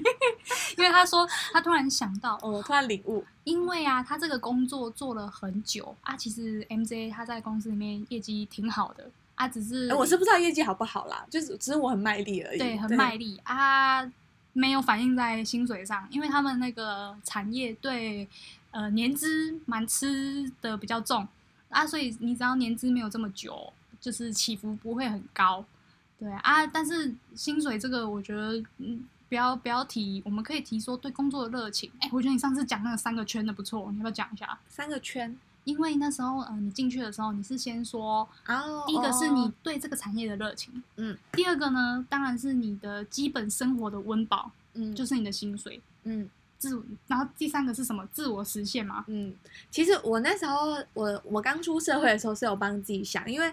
[0.77, 3.25] 因为他说他突然想到，哦，突然领悟。
[3.45, 12.59] 因为啊，他这个工作做了很久啊，其实 MJ 他在公司里面业绩挺好的啊，只是我是不知道业绩好不好啦，就是只是我很卖力而已。
[12.59, 14.05] 对，很卖力啊，
[14.53, 18.29] 没有反映在薪水上，因为他们那个产业对
[18.73, 21.27] 呃年资蛮吃的比较重。
[21.69, 25.65] 啊，所以你只要年资没有这么久，就是起伏不会很高，
[26.19, 26.67] 对啊。
[26.67, 31.91] 但是薪水这个，我觉得嗯，不要不要提，我们可以提说对工作的热情。
[32.01, 34.59] 哎，我觉得你上次讲那个三个圈的不错，你要不要讲一下？
[34.69, 46.29] 三个圈，因为那时候嗯、呃，你进去的时候，你是先说，哦，第一个是你对这个产业的热情，嗯，第二个呢，当然是你的基本生活的温饱，嗯，就是你的薪水，嗯。
[46.59, 48.07] 自，然后第三个是什么？
[48.13, 49.05] 自我实现吗？
[49.09, 49.35] 嗯，
[49.71, 53.53] 其实我那时候，我我刚出社会的时候是有帮自己想，因为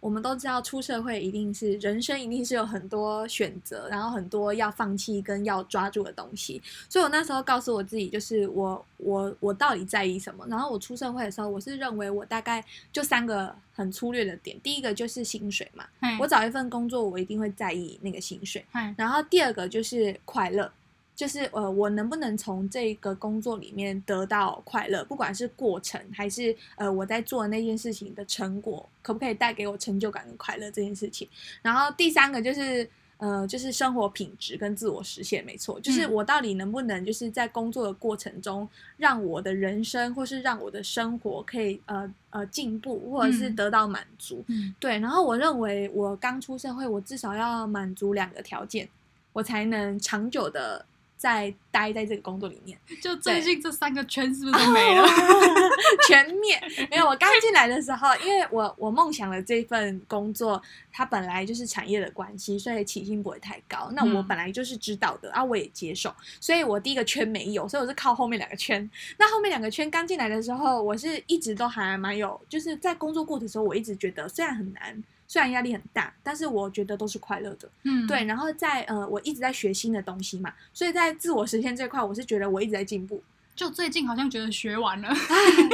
[0.00, 10.46] 我们都知道出社会一定是人生一定是有很多选择，然后很多要放弃跟要抓住的东西，所以我那时候告诉我自己，就是我我我到底在意什么？
[10.46, 15.86] 然后我出社会的时候，我是认为我大概就三个很粗略的点，第一个就是薪水嘛，
[16.20, 18.62] 我找一份工作，我一定会在意那个薪水，
[18.98, 20.70] 然后第二个就是快乐。
[21.16, 25.04] 就是呃，我能不能从这个工作里面得到快乐？
[25.04, 31.28] 不管是过程还是呃，我在做的那件事情的成果，可不可以带给我成就感跟快乐这件事情？
[31.62, 44.44] 然后第三个就是呃，就是生活品质跟自我实现，没错，就是我到底能不能就是在工作的过程中，让我的人生或是让我的生活可以呃呃进步，或者是得到满足。
[44.48, 44.98] 嗯，对。
[44.98, 48.88] 然后我认为我刚出社会，我至少要满足两个条件，
[49.32, 50.84] 我才能长久的。
[51.24, 55.08] 在待在这个工作里面，就最近这三个圈是不是都没了？
[56.06, 57.06] 全面没有。
[57.06, 60.60] 我刚进来的时候，因为我我梦想的这份工作，
[60.92, 63.90] 它本来就是产业的关系，所以起薪不会太高。
[63.94, 68.90] 那我本来就是知道的、嗯、啊，我也接受，所以我第一个圈没有，所以我是靠后面两个圈。
[69.16, 75.02] 那后面两个圈刚进来的时候，我是一直都还蛮有，就是在工作过程的时候，我一直觉得虽然很难。
[75.34, 77.68] 虽然压力很大，但是我觉得都是快乐的。
[77.82, 78.24] 嗯，对。
[78.24, 83.20] 然后在呃，我一直在学新的东西嘛，所以在自我实现这块，我是觉得我一直在进步。
[83.56, 85.12] 就最近好像觉得学完了，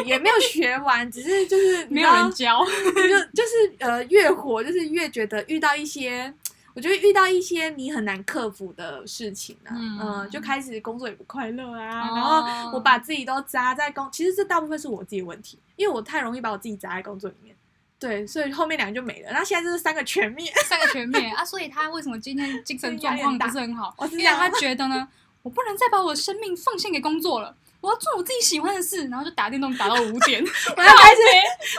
[0.06, 3.02] 也没有学完，只是就是没有人教，就
[3.34, 6.32] 就是呃，越活就是越觉得遇到一些，
[6.72, 17.54] 我觉得遇到一些你很难克服的事情啊，嗯、呃，就开始工作也不快乐啊，哦、然后我把自己都扎在工，其实这大部分是我自己的问题，因为我太容易把我自己扎在工作里面。
[18.00, 19.30] 对，所以后面两个就没了。
[19.30, 21.44] 那现在就是三个全灭， 三个全灭啊！
[21.44, 23.94] 所以他为什么今天精神状况不是很好？
[24.10, 25.06] 因为他觉得呢，
[25.42, 30.42] 我不能再把我的生命奉献给工作了，我要做我自己喜欢的事，然后就打电动打到五点。
[30.76, 31.20] 我要开始，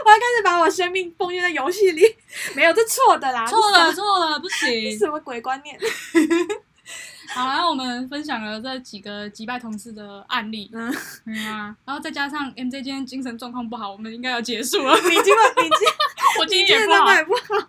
[0.06, 2.04] 我要开始把我生命奉献在游戏里。
[2.54, 5.76] 没有，这错的啦，错了，错了，不行，什么鬼观念？
[7.34, 10.94] 好，然后我们分享了这几个击败同事的案例，嗯，
[11.26, 14.96] 嗯啊，然后再加上 MJ 今天精神状况不好，我们应该要结束了。
[14.96, 15.88] 你今晚，你今
[16.40, 17.68] 我今天也不好，不好，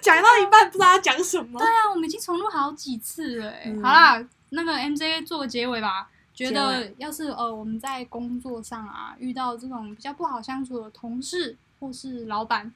[0.00, 1.58] 讲到一半不知道要讲什么。
[1.58, 3.82] 对啊，我们已经重录好几次了，嗯。
[3.82, 6.08] 好啦，那个 MJ 做个结尾吧。
[6.34, 12.70] 觉得要是呃我们在工作上啊遇到这种比较不好相处的同事或是老板，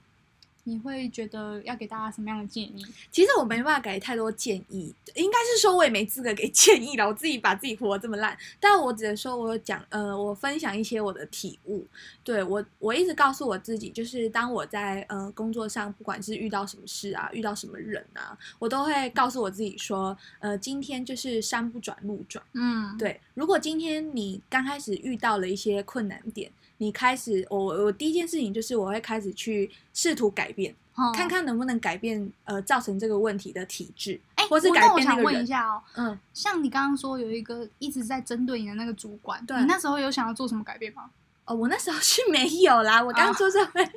[0.65, 2.85] 你会觉得要给大家什么样的建议？
[3.11, 7.07] 其实我没办法给太多建议，应该是说我也没资格给建议了。
[7.07, 11.87] 我自己把自己活得这么烂，但我只能说我有讲，呃，我分享一些我的体悟。
[12.23, 22.45] 对，我，我一直告诉我自己，就是当我在呃工作上，不管是遇到什么事啊，遇到什么人啊，我都会告诉我自己说，呃，今天就是山不转路转。
[22.53, 23.21] 嗯，对。
[23.35, 35.25] 如果今天你刚开始遇到了一些困难点，你开始，我我第一件事情就是我会开始去试图改变，哦、看看能不能改变呃造成这个问题的体质，哎、欸，或是改变那个人。
[35.25, 41.11] 我想问一下哦，嗯，像你刚刚说有一个一直在针对你的那个主管，对，你那时候有想要做什么改变吗？
[41.45, 43.91] 哦，我那时候是没有啦，我刚出社会，哦、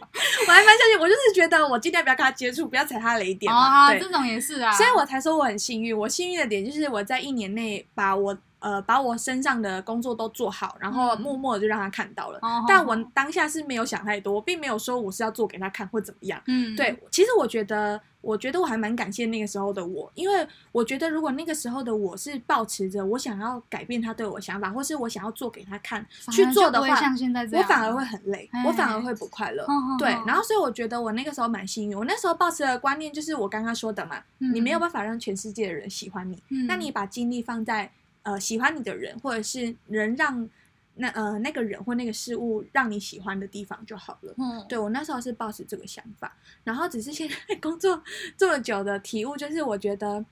[0.45, 3.87] 我还蛮相信，我就是觉得我尽量不要跟他接触，不要踩他雷点嘛。
[3.87, 5.97] 哦，对，这种也是啊，所以我才说我很幸运。
[5.97, 8.37] 我幸运的点就是我在一年内把我。
[8.63, 12.39] 呃，把我身上的工作都做好，然后默默的就让他看到了。
[12.41, 16.41] 嗯、但我当下是没有想太多，并没有说我是要做给他看或怎么样。
[16.47, 29.67] 嗯，对，其实我觉得，我觉得我还蛮感谢那个时候的我，因为我觉得如果那个时候的我是抱持着我想要改变他对我想法，或是我想要做给他看去做的话，我反而会很累，我反而会不快乐。
[29.99, 37.91] 对，然后所以我觉得我那个时候蛮幸运，我那时候抱持的观念就是我刚刚说的嘛，嗯、你没有办法让全世界的人喜欢你，嗯、那你把精力放在。
[38.23, 40.49] 呃，喜欢你的人，或者是能让
[40.95, 44.33] 那呃那个人或那个事物让你喜欢的地方就好了。
[44.37, 48.01] 嗯，对，我那时候是抱持这个想法，然后只是现在 工作
[48.37, 50.25] 这么久的体悟，就是我觉得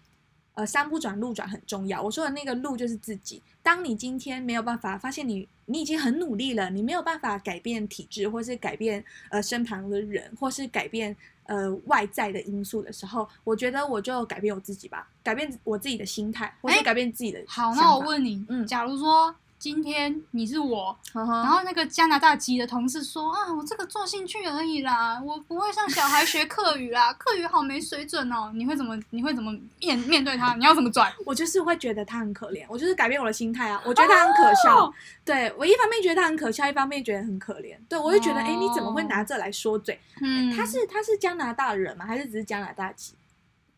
[0.53, 2.01] 呃山不转路转很重要。
[2.01, 3.41] 我说的那个路就是自己。
[3.63, 11.15] 当你今天没有办法发现你你已经很努力了，你没有办法改变体质，或是改变呃身旁的人，或是改变。
[11.51, 17.45] 呃，外在的因素的时候，我觉得我就改变我自己吧，改变我自己的心态，或者改变自己的、欸。
[17.45, 19.35] 好，那我问你，嗯，假如说。
[19.61, 28.51] 今天你是我，然后那个加拿大籍的同事说啊，我这个做兴趣而已啦，我不会像小孩学课语啦， 课语好没水准哦。
[28.55, 28.99] 你会怎么？
[29.11, 30.55] 你会怎么面面对他？
[30.55, 31.13] 你要怎么转？
[31.27, 33.79] 我就是会觉得他很可怜，我就是改变我的心态啊。
[33.85, 34.93] 我觉得他很可笑，哦、
[35.23, 37.77] 对，我一方面觉得他很可笑，一方面觉得很可怜。
[37.87, 40.01] 对，我就觉得，哎、哦，你怎么会拿这来说嘴？
[40.23, 42.03] 嗯，他是他是加拿大人吗？
[42.03, 43.13] 还是只是加拿大籍？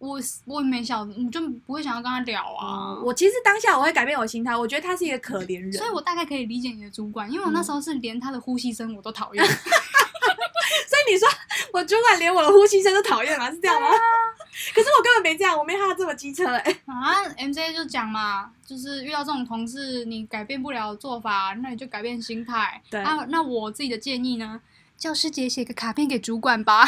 [0.08, 2.92] 我我也没想，我就不会想要跟他聊啊。
[2.92, 9.44] 嗯、我其实当下我会改变我心态，我觉得他是一个可怜人，所以我大概可以理解你的主管，因为我那时候是连他的呼吸声我都讨厌。
[9.44, 11.28] 嗯、 所以你说
[11.72, 13.50] 我主管连我的呼吸声都讨厌吗？
[13.50, 13.88] 是这样吗？
[13.88, 13.96] 啊、
[14.76, 16.72] 可是我根本没这样，我没他这么机车哎、欸。
[16.86, 22.82] 啊，MJ 就讲嘛，就是遇到这种同事，你改变不了做法，那你就改变心态。
[22.90, 24.60] 对啊，那我自己的建议呢，
[24.98, 26.86] 教师节写个卡片给主管吧。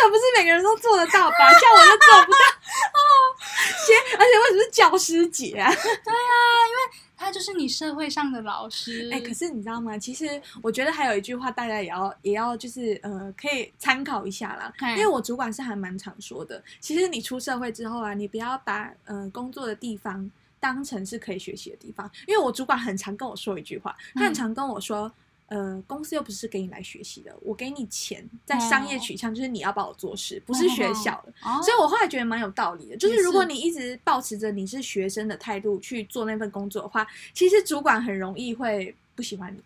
[0.00, 1.36] 这个不是每个人都做得到吧？
[1.52, 3.00] 像我就做不到哦。
[3.86, 5.70] 先，而且为什么是教师节啊？
[5.70, 6.34] 对啊，
[6.68, 9.10] 因为他就是你社会上的老师。
[9.12, 9.98] 哎，可是你知道吗？
[9.98, 14.72] 其实我觉得还有一句话，大家也要也要就是呃，可以参考一下啦。
[14.90, 22.10] 因为我主管是还蛮常说的，其实你出社会之后啊，你不要把呃工作的地方当成是可以学习的地方。
[22.26, 25.06] 因为我主管很常跟我说一句话，他很常跟我说。
[25.08, 25.12] 嗯
[25.50, 32.96] 呃，公司又不是给你来学习的，我给你钱，在商业取向就是你要帮我做事，不是学校的，所以我后来觉得蛮有道理的。
[32.96, 39.60] 就是如果你一直保持着你是学生的态度去做那份工作的话，其实主管很容易会不喜欢你。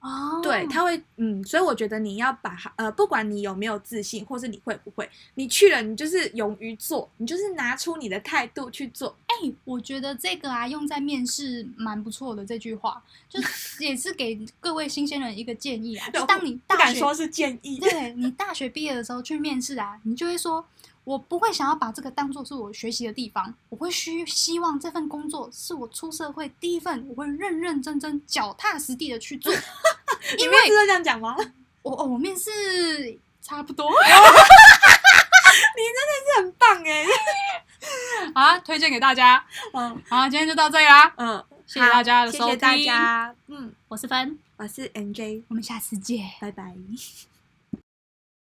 [0.00, 0.42] 哦，oh.
[0.42, 9.14] 对，他会，嗯，所以我觉得你要把，呃，不管你有没有自信，或是你会不会，你去了，你就是勇于做，你就是拿出你的态度去做。
[9.26, 12.44] 哎、欸，我觉得这个啊，用在面试蛮不错的。
[12.44, 13.38] 这句话，就
[13.78, 16.08] 也是给各位新鲜人一个建议啊。
[16.12, 20.64] 就当你大学，不敢说是建议，对，你大学毕业的时候去面试啊，你就会说。
[21.04, 29.52] 我不会想要把这个当做是我学习的地方，我会希希望这份工作是我出社会第一份，我会认认真真、脚踏实地的去做。
[30.38, 31.36] 你面试都这样讲吗？
[31.82, 33.90] 我哦，我面试差不多。
[35.76, 37.06] 你真的是很棒哎！
[38.34, 39.44] 好，推荐给大家。
[39.72, 41.12] 嗯，好，今天就到这里啦。
[41.16, 42.46] 嗯，谢谢大家的收听。
[42.46, 43.34] 谢谢大家。
[43.48, 46.76] 嗯，我是芬，我是 NJ，我们下次见，拜拜。